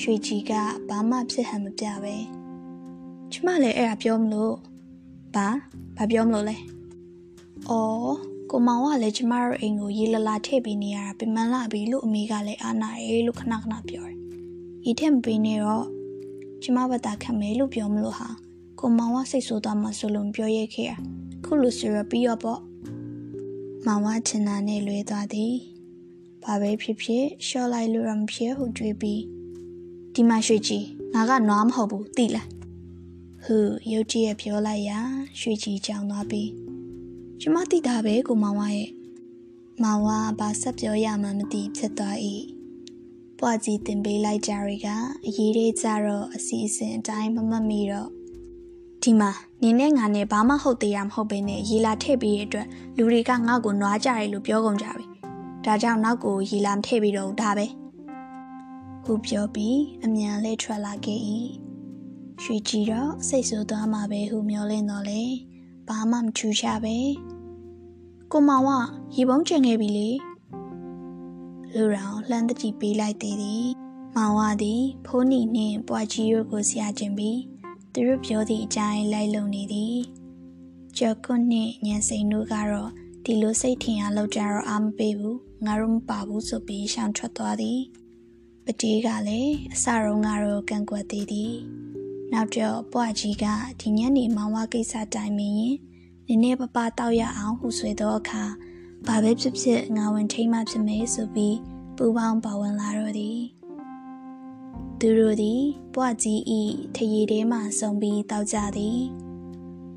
[0.00, 0.52] ရွှေကြီးက
[0.88, 2.16] ဘာမှဖြစ်ဟန်မပြပဲ
[3.32, 4.54] ကျမလည်းအဲ့ဒါပြောမလို့
[5.34, 5.48] ဘာ
[5.96, 6.56] ဘာပြောမလို့လဲ
[7.70, 8.14] အော်
[8.50, 14.18] ကိုမောင်ကလည်းကျမတို့အိမ်ကိုရေလလာထည့်ပေးနေရတာပြန်မလာပြီလို့အမေကလည်းအားနာရဲလို့ခဏခဏပြောတယ်။
[14.88, 15.86] ဤထက်မပေးနေတော့
[16.62, 18.28] ကျမဘတာခံမယ်လို့ပြောမလို့ဟာ
[18.78, 20.92] ကိုမောင်ကစိတ်ဆိုးသွားမှဆိုလို့ပြောရဲခဲ့ရ။
[21.44, 22.60] ခုလိုဆိုရပြီးတော့ပေါ့။
[23.86, 25.54] မောင်ကချင်တာနဲ့လွဲသွားသည်။
[26.42, 29.22] ဘာပဲဖြစ်ဖြစ်ရှော့လိုက်လို့ရမဖြစ်ဟုတွေးပြီး
[30.14, 32.46] ဒီမှာရွှေကြီးငါကနွားမဟုတ်ဘူးသိလား။
[33.44, 33.56] ဟူ
[33.92, 34.98] ရုတ်ကြီးရပြောလိုက်ရာ
[35.40, 36.67] ရွှေကြီးကြောင်သွားပြီး
[37.40, 38.88] ကျမသိတာပဲကိုမောင်ဝရဲ့
[39.82, 40.08] မောင်ဝ
[40.38, 42.16] ဘာဆက်ပြောရမှမသိဖြစ်သွား၏
[43.38, 44.88] ပွားကြီးတင်ပေးလိုက်ကြရီက
[45.26, 48.08] အရေးလေးကြတော့အစီအစဉ်အတိုင်းမမတ်မိတော့
[49.02, 49.30] ဒီမှာ
[49.62, 55.06] နင်းနဲ့ငါနဲ့ဘာမှဟုတ်သေးရမဟုတ်ဘဲနဲ့ရေလာထည့်ပေးရတဲ့အတွက်လူတွေကငါ့ကိုနွားကြတယ်လို့ပြောကုန်ကြပြီ
[55.64, 57.66] ဒါကြောင့်နောက်ကိုရေလာမထည့်ပြီးတော့ဒါပဲ
[59.04, 61.20] ဟုပြောပြီးအမြန်လေးထွက်လာခဲ့၏
[62.42, 65.22] ရွှေကြီးတော့စိတ်ဆိုးသွားမှာပဲဟုမျောလင်းတော့လေ
[65.88, 66.96] ဘာမှမထူးခြားပဲ
[68.32, 68.70] ကိုမောင်က
[69.14, 70.08] ရေပုံးကျင်ခဲ့ပြီလေ
[71.74, 73.66] လူရောင်လှမ်းတကြည့်ပေးလိုက်သေးသည်
[74.16, 77.38] မောင်ဝသည်ဖိုးနီနှင့်ပွားကြီးတို့ကိုဆရာကျင်ပြီး
[77.92, 79.96] သူတို့ပြောသည့်အတိုင်းလိုက်လုံနေသည်
[80.98, 82.90] ကျော်ကွန်းနှင့်ညံစိန်တို့ကတော့
[83.24, 87.80] ဒီဒီလိုစိတ်ထင်အားလောက်ကြတော့အားမပေးဘူးငါတို့မပါဘူးဆိုပြီးရှောင်ထွက်သွားသည်
[88.64, 91.54] ပတေးကလည်းအစရုံးကတော့ကန့်ကွက်သေးသည်
[92.32, 93.44] နောက်တော့ပွားကြီးက
[93.80, 95.76] ဒီညနေမောင်ဝကိစ္စတိုင်မင်းရင်
[96.30, 98.42] နည်းနည်းပပတောက်ရအောင်ဟူဆွေသောအခါ
[99.06, 101.56] ဘာပဲဖြစ်ဖြစ်ငါဝင်ထိမှဖြစ်မယ်ဆိုပြီး
[101.96, 103.40] ပူပေါင်းပါဝင်လာတော့သည်
[105.00, 105.62] သူတို့သည်
[105.94, 106.60] ပွားကြီးဤ
[106.94, 108.98] ထရီထဲမှဆုံပြီးတောက်ကြသည်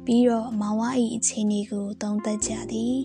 [0.05, 2.97] ပြီးတော့မောင်ဝဤအခြေအနေကိုသုံးသပ်ကြသည်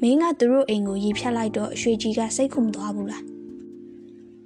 [0.00, 3.24] မင်းကသူတို့အိမ်ကိုရီဖြတ်လိုက်တော့ရွှေကြီးကစိတ်ခုမသွားဘူးလား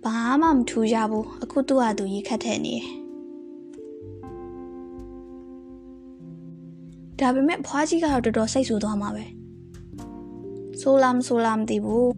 [0.05, 3.04] ဘာမှမထူကြဘူးအခုသူ့ဟာသူရေခတ်ထဲနေတယ်
[7.25, 9.25] ဒါပေမဲ့ဖွားကြီးကတော့တော်တော်စိတ်ဆူသွားမှာပဲ
[10.81, 12.11] ဆိုလာမဆိုလာမသိဘူး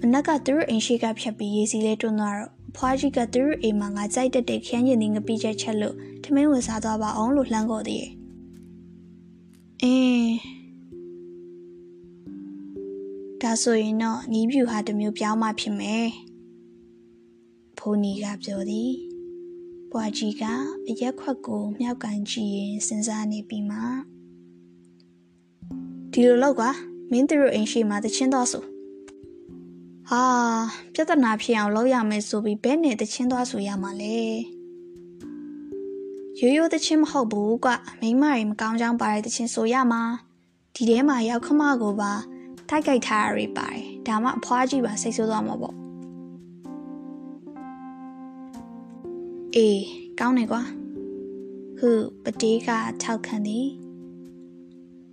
[0.00, 8.12] မနက်ကသူတို့အိမ်ရှိကဖြတ်ပြီးရေးစီလေးတွန်းသွားတော့ဖွားကြီးကသူတို့အိမ်မှာငါကြိုက်တဲ့တဲ့ခန်းရင်ဒီငပိချက်ချက်လို့ထမင်းဝင်စားသွားပါအောင်လို့လှမ်းခေါ်သေးတယ်
[9.82, 10.34] အင်း
[13.42, 16.06] ဒါဆိုရင်တော့ညီးပြူဟာတမျိုးပြောင်းမှဖြစ်မယ်
[17.78, 18.92] ဖိုးနီကပြောသည်
[19.90, 20.44] ပွားကြီးက
[20.88, 23.80] အရက်ခွက်ကိုမြောက်ကန်ကြည့်ရင်စဉ်းစားနေပြီးမှ
[26.18, 26.70] ဒီလိုလောက်ကွာ
[27.10, 28.62] မင်းတို့အိမ်ရှိမှာတချင်းသွားဆို
[30.10, 30.22] ဟာ
[30.94, 34.18] ပြဿနာဖြစ်အောင်လုပ်ရမယ်ဆိုပြီးဘဲနဲ့တချင်းသွားဆိုရမှာလေ
[36.40, 40.02] ရိုးရိုးတချင်းမဟုတ်ဘူးကွမိမတွေမကောင်းကြောင်းပါတဲ့တချင်းဆိုရမှာ
[40.74, 42.12] ဒီထဲမှာရောက်ခမကိုပါ
[42.68, 45.74] ထိုက်ကြိုက်ထားရပါတယ်ဒါမှအဖွားကြီးပါစိတ်ဆိုးသွားမှာပေါ့
[49.54, 49.82] အေး
[50.20, 50.62] ကောင်းတယ်ကွာ
[51.78, 51.90] ဟု
[52.24, 52.70] ပတေးက
[53.02, 53.85] ထောက်ခံသည်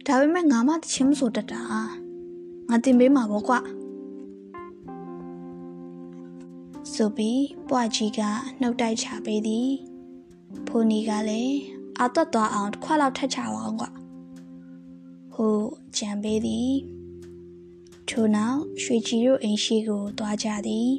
[0.08, 1.62] ဒါပေမဲ့ငါမှတချင်းမဆိုတတ်တာ
[2.70, 3.60] ငါတင်ပေးမှာပေါ့ကွာ
[6.94, 8.20] ဆိုပြီးပွားကြီးက
[8.62, 9.70] နှုတ်တိုက်ချပေးသည်
[10.68, 11.58] ဖိုနီကလည်း
[12.00, 13.90] အာသွတ်သွားအောင်တစ်ခွက်လောက်ထက်ချအောင်ကွာ
[15.34, 15.58] ဟို
[15.98, 16.72] ကြံပေးသည်
[18.10, 20.90] ထို့နောက်ရွှေကြီးတို့အိမ်ရှိကိုသွားကြသည်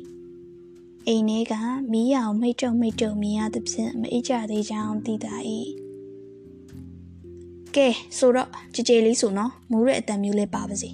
[1.07, 1.55] အိမ်ထဲက
[1.93, 5.35] မီးရောင်မိတ်တုံမိတ်တုံမြင်ရသဖြင့်မအိပ်ကြသေးကြောင်းသိတာ၏
[7.77, 7.87] ကဲ
[8.19, 10.91] ဆိုတော့ကြည်ကြည်လေးဆိုနော်မူးတဲ့အတန်မျိုးလေးပါပါစေ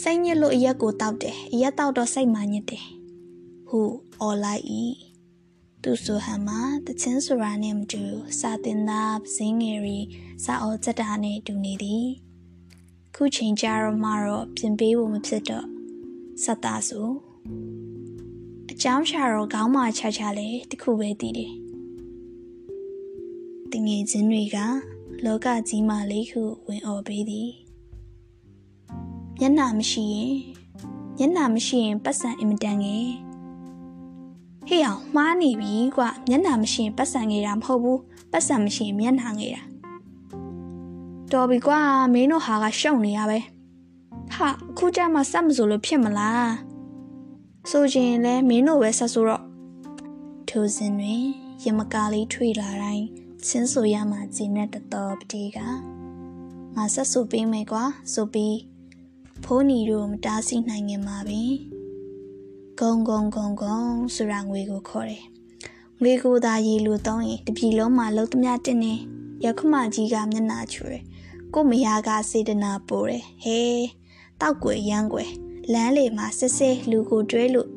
[0.00, 2.86] စိတ်ညစ်လို့အရက်ကိုတောက်တယ်အရက်တောက်တော့စိတ်မှညစ်တယ်
[3.68, 3.80] ဟု
[4.20, 4.64] အော်လိုက်၏
[5.82, 8.02] သူဆိုဟန်မှာတချင်းဆိုတာနဲ့မတူ
[8.38, 9.98] စာတင်သားပစင်းငယ်ရီ
[10.44, 12.06] စာအော်စက်တာနဲ့တူနေသည်
[13.14, 15.66] ခုချိန်ကြတော့မှတော့ပြင်ပေးဖို့မဖြစ်တော့
[16.42, 17.08] စက်သားဆို
[18.70, 21.52] အကြောင်းရှာတော့ခေါင်းမချချလဲတခုပဲတည်တယ်
[23.72, 24.58] တငယ်ချင်းတွေက
[25.24, 27.50] လောကကြီးမှလေးခုဝင်អော်ပေးသည်
[29.38, 30.30] မျက်နှာမရှိရင်
[31.18, 33.08] မျက်နှာမရှိရင်ပတ်စံအင်မတန်ငယ်
[34.66, 38.00] ဟေ့အောင်မှားနေပြီကွမျက်နှာမရှိရင်ပတ်စံငယ်တာမဟုတ်ဘူး
[38.32, 39.62] ပတ်စံမရှိရင်မျက်နှာငယ်တာ
[41.32, 41.80] တော်ပြီကွာ
[42.12, 43.38] မင်းတို့ဟာကရှုံနေရပဲ
[44.34, 46.52] ဟာအခုကြမှာစက်မစိုးလို့ဖြစ်မလား
[47.70, 49.44] ဆိုချင်လဲမင်းတို့ပဲဆက်ဆိုတော့
[50.48, 51.22] ထိုစဉ်တွင်
[51.64, 55.58] ရမကာလေးထွေလာတိုင်း ချင်းဆိုရမှဂျင်းနဲ့တတော်ပတိက
[56.76, 58.58] ငါဆက်ဆိုပေးမယ်ကွာဆိုပြီး
[59.44, 61.52] ဖိုးနီတို့မတားဆီးနိုင်ခင်မှာပင်
[62.80, 63.78] ဂုံဂုံဂုံဂုံ
[64.14, 65.24] ဆိုတာငွေကိုခေါ်တယ်
[66.00, 68.94] ငွေကိုသာရေလိုသုံးရင်တပြည်လုံးမှာလုံးသမျှတင်နေ
[69.44, 71.02] ရခမကြီးကမျက်နှာချူတယ်
[71.54, 73.60] ကိုမယားကစေတနာပို့တယ်ဟဲ
[74.40, 75.30] တောက်ွယ်ရမ်းွယ်
[75.72, 77.68] လမ်းလေမှာစစ်စစ်လူကိုတွဲလို့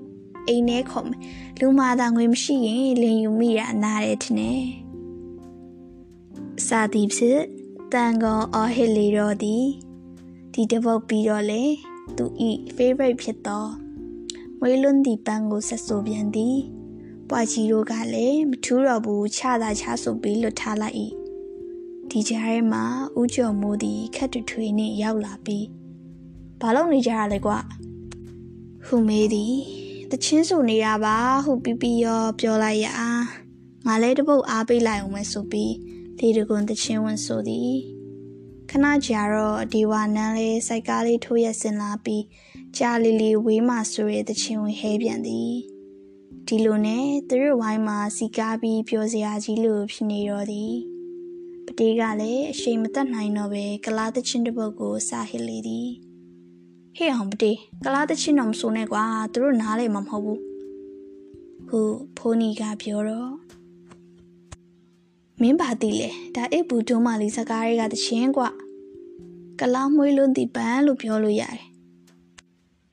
[0.48, 1.22] အိမ်ထဲခေါ်မယ်
[1.60, 4.87] လူမာသာငွေမရှိရင်လင်ယူမိရအနာတယ်ထင်တယ်
[6.66, 7.40] စာသည်ဖြစ်
[7.94, 9.66] တန်ကောအော်ဟစ်လီတော့သည်
[10.54, 11.64] ဒီတပုတ်ပြီးတော့လေ
[12.18, 13.72] သူဤ favorite ဖြစ်တော့
[14.60, 16.58] မွေးလွန်းဒီပန်းကိုဆက်ဆိုပြန်သည်
[17.30, 20.96] ပွားကြီးတို့ကလည်းမထူးတော့ဘူးချတာချဆိုပြီးလွတ်ထားလိုက်၏
[22.10, 22.84] ဒီကြားထဲမှာ
[23.20, 25.66] ဦးကျော်မိုးသည်ခက်ထွထွေနဲ့ရောက်လာပြီး
[26.62, 27.58] ဘာလို့နေကြရလဲကွာ
[28.86, 29.56] ဟူမေးသည်
[30.12, 32.88] တချင်းဆိုနေရပါဟုပီပီရောပြောလိုက်ရ
[33.88, 35.74] ငါလဲတပုတ်အားပေးလိုက်အောင်မယ်ဆိုပြီး
[36.20, 37.74] လေတကွန်တချင်းဝင်ဆိုသည်
[38.70, 42.24] ခဏကြာတော့ဒီဝါနန်းလေးစိုက်ကားလေးထိုးရက်စင်လာပြီး
[42.78, 45.54] ကြာလီလီဝေးမှဆိုရဲတချင်းဝင်ဟဲပြန်သည်
[46.48, 50.74] ဒီလိုနဲ့သူတို့ဝိုင်းမှာစီကားပြီးပြောစရာကြီးလို့ဖြစ်နေတော့သည်
[51.66, 55.90] ပတေးကလည်းအရှိန်မတက်နိုင်တော့ပဲကလားတချင်းတစ်ပုတ်ကိုစာဟစ်လေသည်
[56.98, 59.04] ဟေ့အောင်ပတေးကလားတချင်းတော့မဆိုနဲ့ကွာ
[59.34, 60.40] သူတို့နားလေမှာမဟုတ်ဘူး
[61.68, 61.82] ဟု
[62.18, 63.47] ဖိုးနီကပြောတော့
[65.42, 68.44] မင်းပါတိလေဒါအိပ်ဘူးတွန်းမလေးစကားတွေကတချင်းကွ
[69.60, 71.64] ကလားမွေးလွန်းတီပန်းလို့ပြောလို့ရတယ်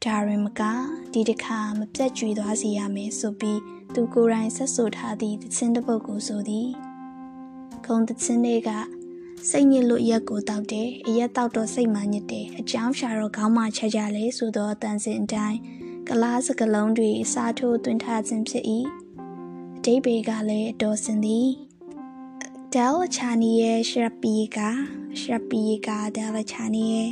[0.04, 0.62] ဒါရင်မက
[1.12, 3.60] ဒီတစ်ခါမပြတ်ကြွေသွားစီရမယ်ဆိုပြီး
[3.94, 6.68] သူကိုယ်တိုင်ဆက်ဆိုထားသည့်တချင်းတစ်ပုတ်ကိုဆိုသည်
[7.86, 8.70] ခုံတချင်းတွေက
[9.50, 15.58] စိတ်ညစ်လို့ရက်ကိုတောက်တယ်အရက်တောက်တော့စိတ်မှညစ်တယ်အကြောင်းရှာတော့ခေါင်းမှချက်ကြလဲဆိုတော့အတန်စင်အတိုင်း
[16.08, 18.64] ကလားစကလုံးတွေအစားထိုးသွင်းထားခြင်းဖြစ်၏
[19.76, 21.48] အတိပေကလည်းအတော်စင်သည်
[22.74, 24.58] ဒဲလချာနီရဲ့ရှရပီက
[25.20, 27.10] ရှရပီကဒဲလချာနီရဲ့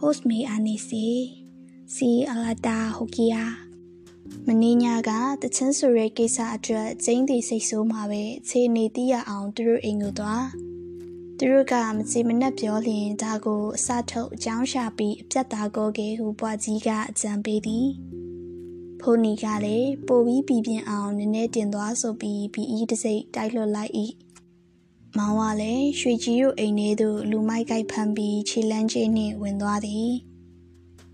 [0.00, 1.06] host me အနီစီ
[1.94, 3.44] စီအလာတာဟိုကီယာ
[4.46, 5.10] မင်းညာက
[5.42, 10.46] တချင်းဆိုရဲကိစ္စအတွက်ကျင်းတီစိတ်ဆိုးမှာပဲခြေနေတိရအောင်သူတို့အိမ်ကိုသွား
[11.38, 17.86] သူတို့ကမစီမနှက်ပြောလျင်ဒါကိုအစထုတ်အကြောင်းရှာပြီးအပြတ်သားကိုကေဟူပွားကြီးကအကြံပေးသည်
[19.00, 23.92] ဖိုနီကလည်းပိုပြီးပြည်ပြင်းအောင်နည်းနည်းတင်သွားဆိုပြီးဘီအီတစိတ်တိုက်လွတ်လိုက်၏
[25.16, 30.10] မောင်ကလည်းရွှေကြီးတို့အိမ်ထဲသို့လူမိုက်ကိုက်ဖမ်းပြီးခြေလန်းကျင်းနှင့်ဝင်သွားသည်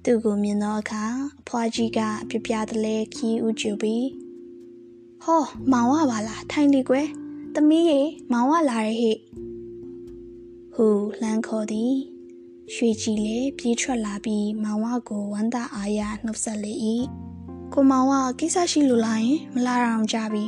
[0.05, 1.05] သူကိုမြင်သောအခါ
[1.41, 4.07] အဖွားကြီးကပြပြတလဲခီးဥကျူပြီး
[5.23, 5.43] ဟော
[5.73, 7.09] မောင်ဝပါလားထိုင်လီကွယ်
[7.55, 8.01] သမီးရေ
[8.33, 9.19] မောင်ဝလာရဲ့ဟဲ့
[10.75, 10.87] ဟူ
[11.21, 11.95] လှမ်းခေါ်သည်
[12.75, 16.73] ရွှေကြီးလည်းပြေးထွက်လာပြီးမောင်ဝကိုဝမ်းသာအားရနှုတ်ဆက်လေ၏
[17.73, 20.45] ကိုမောင်ဝကိစ္စရှိလို့လားယင်မလာအောင်ကြပြီ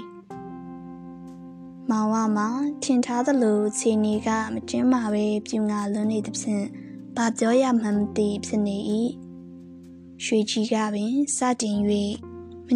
[1.90, 2.48] မောင်ဝမှာ
[2.82, 6.66] ထင်ထားသလိုခြေနေကမကျင်းမာပဲပြူငါလွန်းနေသည်ဖြင့်
[7.16, 8.76] ဘာပြောရမှန်းမသိဖြစ်နေ၏
[10.24, 11.76] ရွှေကြီးကပင်စတင်၍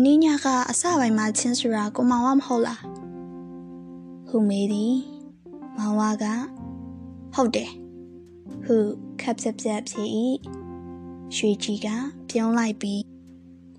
[0.04, 2.82] မင်းညကအစပိုင်းမှာချင်းစရာကိုမောင်ဝမဟုတ်လား
[4.28, 4.96] ဟူမေးသည်
[5.76, 6.24] မောင်ဝက
[7.34, 7.70] ဟုတ်တယ်
[8.64, 8.76] ဟု
[9.20, 10.08] ခပ်ပြက်ပြက်ဖြစ်၏
[11.36, 11.88] ရွှေကြီးက
[12.30, 13.02] ပြုံးလိုက်ပြီး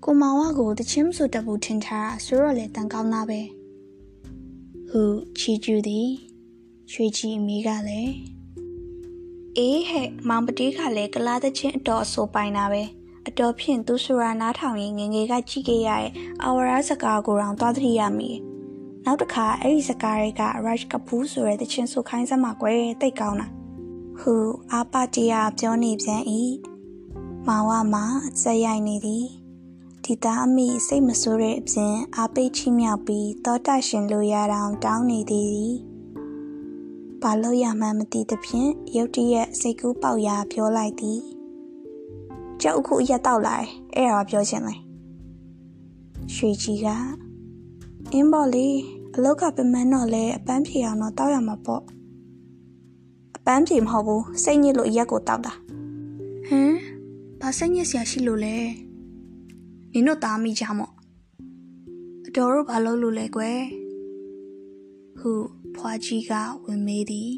[0.04, 3.40] ကိုမောင်ဝကိုတချင်းမဆိုတဘူးထင်ထားတာဆိုတော့လေတန်ကောင်းသားပဲ
[4.94, 5.04] ဟု
[5.38, 6.08] ချီကျူးသည်
[6.92, 8.14] ရွှေကြီးအမေကလည်း
[9.58, 12.82] အေးဟဲ့မောင်ပတိကလည်းကလားတဲ့ချင်းအတော်အဆိုပိုင်တာပဲ
[13.28, 16.10] အတော်ဖြင့်သူဆိုရာနားထောင်ရင်ငငယ်ကကြည့်ခဲ့ရတဲ့
[16.42, 18.30] အာဝရစကားကိုတောင်သွားသတိရမိ
[19.04, 23.46] နောက်တစ်ခါအဲ့ဒီစကားတွေက Rush ကပူးဆိုတဲ့တချင်းဆိုခိုင်းစမ်းမှာကွယ်တိတ်ကောင်းတာ
[24.20, 24.34] ဟု
[24.72, 26.22] အာပတီယာပြောနေပြန်၏
[27.46, 28.04] မောင်ဝမှာ
[28.42, 29.41] စက်ရိုက်နေသည်
[30.06, 35.76] ဒီသားအမိစိတ်မဆိုးတဲ့အပြင်အာပိတ်ချိမြောက်ပြီးတောတရှင်လိုရအောင်တောင်းနေသေးသည်
[37.22, 41.20] ဘာလို့ရမှန်းမသိသဖြင့်ရုတ်တရက်စိတ်ကူးပေါက်ရာပြောလိုက်သည်
[42.62, 44.74] ကြောက်အခုအရက်တောက်လာတယ်အဲ့ဒါပြောချင်လဲ
[46.34, 46.86] ရွှေကြီးက
[48.12, 48.76] အင်းဘော်လေး
[49.14, 51.82] အလောက်ကပမန်းတော့လဲအပန်းဖြေအောင်တော့တောက်ရမှာပေါ့
[53.36, 55.52] အပန်းဖြေမဟုတ်ဘူးစိတ်ညစ်လို့အရက်ကိုတောက်တာ
[56.48, 56.74] ဟမ်
[57.40, 58.56] ဘာစိတ်ညစ်စရာရှိလို့လဲ
[59.94, 60.92] နင်တို့သားမိကြမို့
[62.26, 63.60] အတော်တို့ဘာလုပ်လို့လဲကွယ်
[65.18, 65.30] ဟု
[65.76, 66.32] ဖွာကြီးက
[66.64, 67.32] ဝင်မေးသည်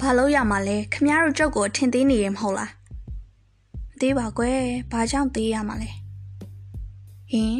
[0.00, 2.72] ဘာလို့ရမှာလဲခမရတို့ကြောက်ကိုထင်သေးနေရမဟုတ်လား
[3.90, 4.60] မသေးပါကွယ်
[4.92, 5.90] ဘာကြောင့်သေးရမှာလဲ
[7.32, 7.56] ဟင်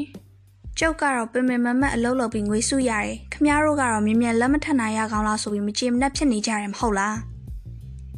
[0.78, 7.16] ကျုပ်ကတော့ပင်ပင်မမတ်အလုပ်လုပ်ပြီးငွေစုရတယ်ခမရတို့ကတော့မြင်မြန်လက်မထနိုင်ရကောင်းလားဆိုပြီးမကြေမနက်ဖြစ်နေကြတယ်မဟုတ်လား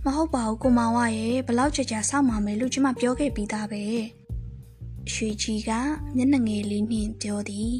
[0.04, 3.82] မဟုတ်ပါဘူးကိုမောင်ဝရဲ့ဘလောက်ကြကြစောင့်ပါမယ်လို့ကျမပြောခဲ့ပြီးသားပဲ
[5.12, 5.70] ရွှေကြီးက
[6.16, 7.72] မျက်နှာငယ်လေးနှင့်ပြောသည်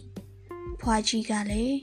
[0.81, 1.77] ဖွာကြီးကလည်း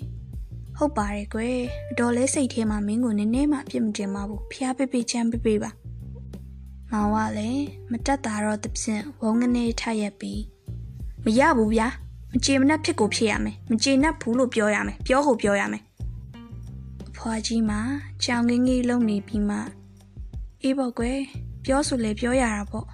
[0.77, 1.59] ဟုတ်ပါတယ်ကွယ်
[1.91, 5.71] အတော်လဲစိတ်ထဲမှာမင်းကိုနည်းနည်းမှအပြစ်မတင်ပါဘူးဖျားပေးပေးချမ်းပေးပေးပါ
[6.91, 10.41] မောင်ကလည်းမတက်တာတော့တဖြင့်ဝုန်းကနေထရက်ပြီး
[11.25, 11.89] မရဘူးဗျာ
[12.33, 15.83] မကြေမနက်ဖြစ်ကိုဖြစ်ရမယ်မကြေနပ်ဘူးလို့ပြောရမယ်ပြောဟုတ်ပြောရမယ်
[17.09, 17.79] အဖွာကြီးမှာ
[18.23, 19.57] ကြောင်ငင်းကြီးလုံနေပြီးမှ
[20.61, 21.19] အေးပေါ့ကွယ်
[21.65, 22.85] ပြောဆိုလေပြောရတာပေါ့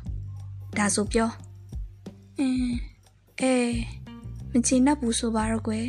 [0.77, 1.29] ဒါဆိုပြော
[2.39, 2.73] အင်း
[3.41, 3.53] အဲ
[4.51, 5.87] မကြေနပ်ဘူးဆိုပါတော့ကွယ်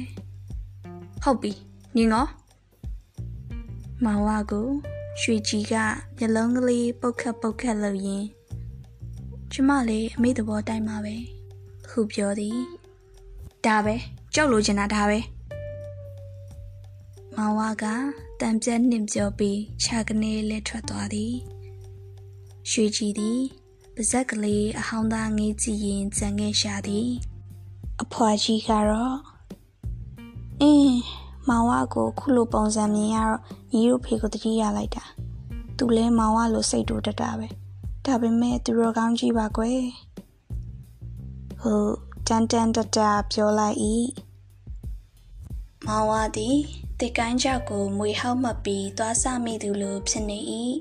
[1.23, 1.53] ဟုတ်ပြီ
[1.97, 2.27] ငင်ကော
[4.05, 4.67] မောင်ဝကို
[5.21, 5.75] ရွှေကြီးက
[6.17, 8.25] မျက်လုံးကလေးပုတ်ခတ်ပုတ်ခတ်လို့ရင်
[9.53, 11.17] ကျမလေးအမေသဘောတိုင်းပါပဲ
[11.89, 12.80] ခုပြောသည်
[13.67, 13.95] ဒါပဲ
[14.35, 15.19] ကြောက်လို့ချင်တာဒါပဲ
[17.37, 17.85] မောင်ဝက
[18.41, 21.35] တံပြက်နှင်ပြောပြီးခြာကနေလဲထွက်သွားသည်
[22.71, 23.41] ရွှေကြီးသည်
[23.95, 27.09] ပါဇက်ကလေးအဟောင်းသားငေးကြည့်ရင်ကြံခဲ့ရှာသည်
[28.03, 29.17] အဖွာကြီးကတော့
[30.61, 31.01] အင်း
[31.49, 33.41] မောင်ဝကိုခုလိုပုံစံမြင်ရတော့
[33.73, 35.05] ညီတို့ဖေကိုတတိရလိုက်တာ
[35.79, 37.47] သူလဲမောင်ဝလိုစိတ်တူတတ်တာပဲ
[38.05, 39.83] ဒါပေမဲ့သူတို့ကောင်းကြည့်ပါကွယ်
[41.63, 42.99] ဟုတ် တန်တန်တတ
[43.33, 43.77] ပြောလိုက်၏
[45.87, 46.59] မောင်ဝသည်
[46.99, 50.39] တေကိုင်းကြောက်ကိုမွေဟောက်မှတ်ပြီးသွားစမိသူလိုဖြစ်နေ၏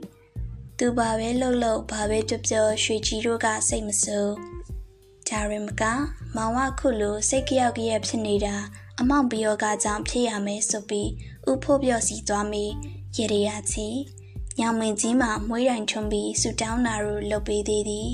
[0.77, 4.33] သူဘာပဲလှုပ်လှုပ်ဘာပဲပြောပြောရွှေကြီးတို့ကစိတ်မစိုး
[5.27, 5.83] ဒါရင်မက
[6.35, 8.55] မောင်ဝခုလိုစိတ်ကြောက်ကြရဖြစ်နေတာ
[8.99, 11.09] အမောင်ပီယောကကြောင့်ဖြစ်ရမယ်ဆိုပြီး
[11.49, 12.65] ဥဖို့ပြော့စီသွားမိ
[13.15, 13.87] ရေရရချီ
[14.59, 18.09] ညောင်မင်းကြီးမှမွေးတိုင်ချုံပြီးဆူတောင်းတာတို့လုပ်ပေးသေးသည်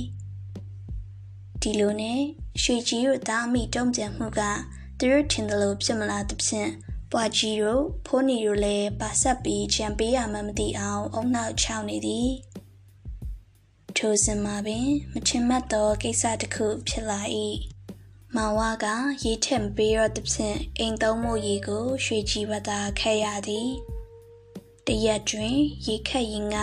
[1.62, 2.22] ဒီလိုနဲ့
[2.62, 4.42] ရွှေကြီးတို့သားမိတုံ့ပြန်မှုက
[5.00, 6.70] သူတို့ထင်တယ်လို့ဖြစ်မလားသဖြင့်
[7.12, 12.30] ပွားကြီးတို့ဖိုးနီတို့လည်းပါဆက်ပြီးကြံပေးရမှမသိအောင်အုံနောက်ချောင်းနေသည်
[13.98, 17.22] ထိုစဉ်မှာပင်မချင်မတ်သောကိစ္စတစ်ခုဖြစ်လာ၏
[18.36, 18.86] မောင်ဝါက
[19.24, 23.70] ရေထက်မပေးရသဖြင့်အိမ်သုံးမှုရေကိုရွှေကြီးဘသာခဲရသည်
[24.86, 26.58] တရက်တွင်ရေခက်ရင်က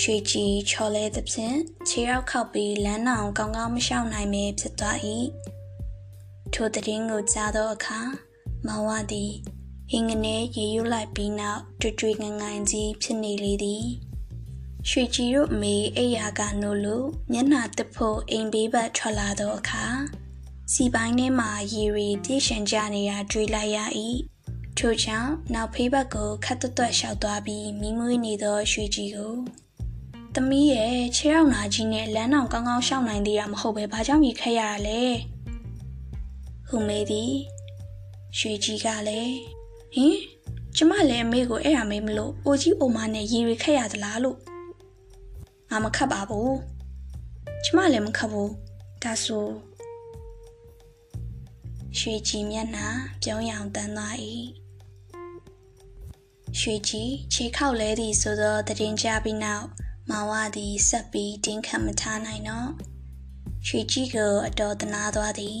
[0.00, 1.56] ရွှေကြီးချော်လဲသဖြင့်
[1.88, 4.98] ခြေရောက်ခောက်ပြီးလမ်းနောင်ကောင်းကောင်းမရှောင်နိုင်ပဲဖြစ်သွား၏
[6.52, 8.00] ထိုတည်င်းကိုကြားသောအခါ
[8.66, 9.32] မောင်ဝသည်
[9.90, 13.86] ဟင်းကနေရေယူလိုက်ပြီးနောက်တွေ့တွေ့ငငိုင်ကြီးဖြစ်နေလေသည်
[14.88, 19.86] ရွှေကြီးတို့အမေအိယာကနို့လို့မျက်နှာတစ်ဖို့အိမ်ဘေးဘက်ထွက်လာသောအခါ
[20.72, 23.78] စီပိုင်းထဲမှာရေရီပြည့်ရှင်ကြနေတာတွေ့လိုက်ရ၏
[24.78, 29.36] ထို့ကြောင့်နောက်ဖေးဘက်ကိုခတ်တွတ်လျှောက်သွားပြီးမိမွေးနေသောရွှေကြီးကို
[30.38, 35.02] သမီးရဲ့ခြေရောက်နာကြီးနဲ့လမ်းအောင်ကောင်းကောင်းရှောင်းနိုင်သေးတာမဟုတ်ပဲဘာကြောင့်ကြီးခက်ရတာလဲ
[36.68, 37.32] ဟူမေသည်
[38.38, 39.36] ရွှေကြီးကလည်း
[39.94, 40.16] ဟင်
[40.76, 44.38] ကျမလည်းအမေကိုအဲ့ဒါမေးမလို့အိုကြီးအိုမနဲ့ရေရီခက်ရသလားလို့
[45.70, 46.56] ငါမခတ်ပါဘူး
[47.64, 48.50] ကျမလည်းမခတ်ဘူး
[49.02, 49.46] ဒါဆို
[51.98, 52.86] ရွှေကြီးမျက်နှာ
[53.22, 54.16] ပြုံးရောင်တန်းသွား၏
[56.58, 62.70] ရွှေကြီးခြေခောက်လဲသည်ဆိုသောတည်င်းကြပြီးနောက် မောင်ဝသည်ဆက်ပြီးတင်းခတ်မထားနိုင်တော့
[63.66, 65.60] ရွှေကြီးကိုအတော်တနာသွားသည်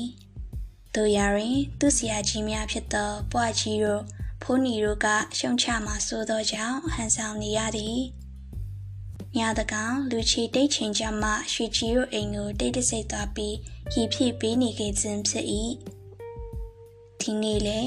[0.94, 4.02] တို့ရရင်သူ့ဆရာကြီးများဖြစ်သောပွားကြီးတို့
[4.42, 5.06] ဖိုးနီတို့က
[5.38, 7.98] ရှုံချမှဆိုသောကြောင့်ဟန်ဆောင်နေရသည်
[9.36, 13.56] ညတကောင်လူချီတိတ်ချိန်ကြမှရွှေကြီးတို့အိမ်ကိုတိတ်တဆိတ်သွားပြီး
[13.92, 15.46] ရီဖြည့်ပေးနေခဲ့ခြင်းဖြစ်၏
[17.20, 17.80] ဒီနေ့လေ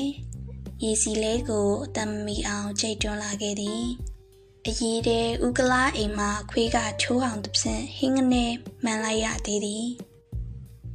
[0.84, 3.86] ရေစီလေးကိုအတမမီအောင်ကြိတ်တွန်းလာခဲ့သည်
[4.68, 8.46] အကြီးတဲ့ဥကလာအိမ်မှာခွေးကချိုးအောင်တစ်ဖြင့်ဟင်းကနေ
[8.84, 9.88] မှန်လိုက်ရသေးသည်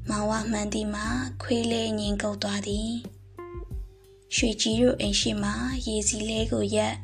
[0.09, 1.07] မောင်ဝမှန်ဒီမှာ
[1.43, 2.91] ခွေးလေးငင်ကုတ်သွားသည်
[4.35, 5.55] ရွှေကြီးတို့အိမ်ရှိမှာ
[5.87, 6.95] ရေစီလေးကိုရက်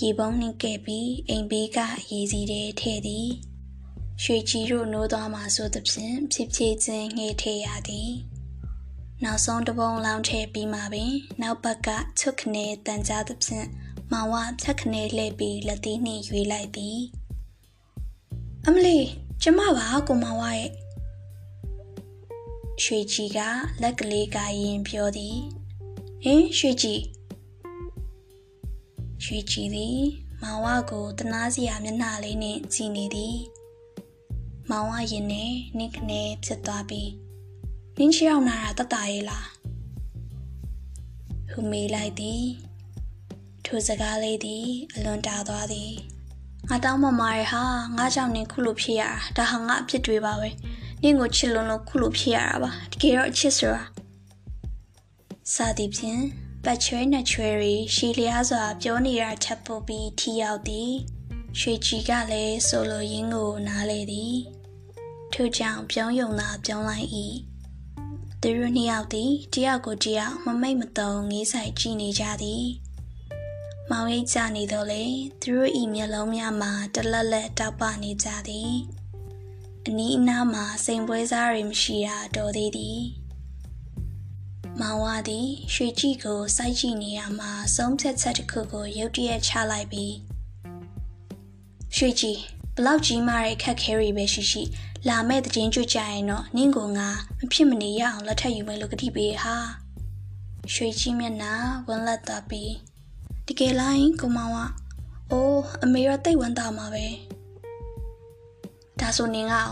[0.00, 1.78] ရေပုံးနှင်းခဲ့ပြီးအိမ်ဘေးက
[2.10, 3.28] ရေစီတွေထည့်သည်
[4.22, 8.10] ရွှေကြီးတို့နိုးသွားမှဆိုသဖြင့်ဖြည်းဖြည်းချင်းငှေ့ထည့်ရသည်
[9.24, 11.12] နောက်ဆုံးတပုံလောင်းထည့်ပြီးမှပင်
[11.42, 11.88] နောက်ဘက်က
[12.18, 13.66] ချွတ်ခနဲ့တန်ကြားသဖြင့်
[14.12, 16.98] မောင်ဝဖြတ်ခနဲ့လှည့်ပြီးလက်သီးနှင့်ရွေးလိုက်သည်
[18.66, 18.98] အမလီ
[19.42, 20.70] ကျမပါကိုမောင်ဝရဲ့
[22.82, 23.38] ရွှေကြီးက
[23.82, 25.38] လက်ကလေးကရင်ပြောသည်
[26.22, 27.02] ဟင်ရွှေကြီး
[29.24, 30.00] ရွှေကြီးသည်
[30.42, 33.38] မောင်ဝကိုတနာစီယာမျက်နှာလေးနဲ့ကြည့်နေသည်
[34.70, 37.10] မောင်ဝရင်နဲ့နင့်ခနဲ့ဖြစ်သွားပြီး
[37.98, 39.48] နင်းချောင်းနာတာတတရဲ့လား
[41.50, 42.44] ဟူမေးလိုက်သည်
[43.72, 45.92] ထိုစကားလေးသည်အလွန်တာသွားသည်
[46.68, 47.62] ငါတောင်းမမာရဟာ
[47.96, 50.48] ငါကြောင့်နင်ခုလိုဖြစ်ရတာဒါဟာငါအဖြစ်တွေပါပဲ
[51.02, 53.82] နင့်ကိုချစ်လွန်လို့ခုလိုဖြစ်ရတာပါတကယ်တော့အချစ်ဆိုတာ
[55.54, 56.22] စသည်ဖြင့်
[56.64, 60.90] ပတ်ချွဲနဲ့ချွဲရီရှီလျားစွာပြောနေတာချက်ပုတ်ပြီးထီရောက်သည်
[61.58, 64.36] ရွှေကြီးကလည်းဆိုလိုရင်းကိုနားလေသည်
[65.32, 67.08] ထို့ကြောင့်ပြောင်းယုံသာပြောင်းလိုက်၏
[68.40, 72.64] သူတို့နှစ်ယောက်သည်တယောက်ကိုတယောက်မမိတ်မတုံငေးဆိုင်ကြည့်နေကြသည်
[73.90, 75.04] မောင်ရိပ်ကြနေတော့လေ
[75.42, 78.72] သူတို့ဤမျက်လုံးများမှာတလက်လက်တောက်ပနေကြသည်
[79.86, 83.00] အနီးအနားမှာစိန်ပွဲစားတွေမရှိတာတော်သေးသည်
[84.80, 90.14] မောင်ဝါသည်ရွှေကြည့်ကိုစိုက်ကြည့်နေရမှာဆုံးဖြတ်ချက်တစ်ခုကိုရုတ်တရက်ချလိုက်ပြီး
[91.96, 92.40] ရွှေကြည့်
[92.76, 94.62] ဘလောက်ကြီးမားတဲ့ခက်ခဲတွေပဲရှိရှိ
[95.08, 99.56] လာမဲ့တဲ့ချင်းကြွကြရင်တော့နင့်ကိုငါမဖြစ်မနေရအောင်လက်ထပ်ယူမယ်လို့ကတိပေးဟာ
[100.72, 101.54] ရွှေကြီးမျက်နှာ
[101.86, 102.89] ဝန်လက်သွားပြီး
[103.52, 104.58] တကယ်လိုက်ကိုမောင်က
[105.30, 107.06] အိုးအမေရောတိတ်ဝမ်းသာမှာပဲ
[109.00, 109.70] ဒါဆိုနင်ကရော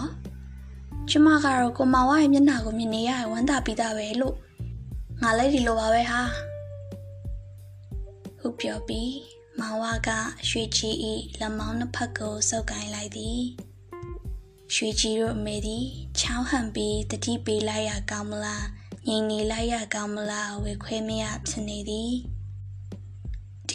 [1.10, 4.36] ကျမကတော့ကိုမောင်ရဲ့မျက်နှာကိုမြင်နေရဝမ်းသာပြီးသားပဲလို့
[5.22, 6.22] ငါလည်းဒီလိုပါပဲဟာ
[8.40, 9.12] ဟုတ်ပြောပြီး
[9.58, 10.10] မောင်ဝက
[10.48, 13.40] ရွှေချီဤလက်မောင်းနှစ်ဖက်ကိုစုပ်ကိုင်းလိုက်သည်
[14.74, 15.84] ရွှေကြီးတို့အမေသည်
[16.20, 18.66] ချောင်းဟန်ပြီးတတိပေးလိုက်ရကောင်းမလား
[19.06, 22.37] ငြိမ်နေလိုက်ရကောင်းမလားဝေခွဲမရဖြစ်နေသည်တ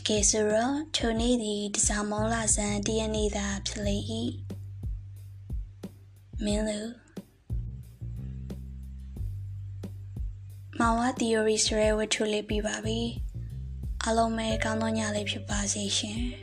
[0.07, 3.97] ကယ်ဆိုတော့ထိုနေ့သည်တစားမောင်းလာစံတရနေ့သာဖြစ်လေ၏
[6.43, 6.79] မင်းလူ
[10.79, 12.99] မောင်ဝ theory ဆိုရဲဝတ္ထုလေးပြပါပြီ
[14.05, 16.42] အလုံးမဲကောင်းသောညလေးဖြစ်ပါစေရှင်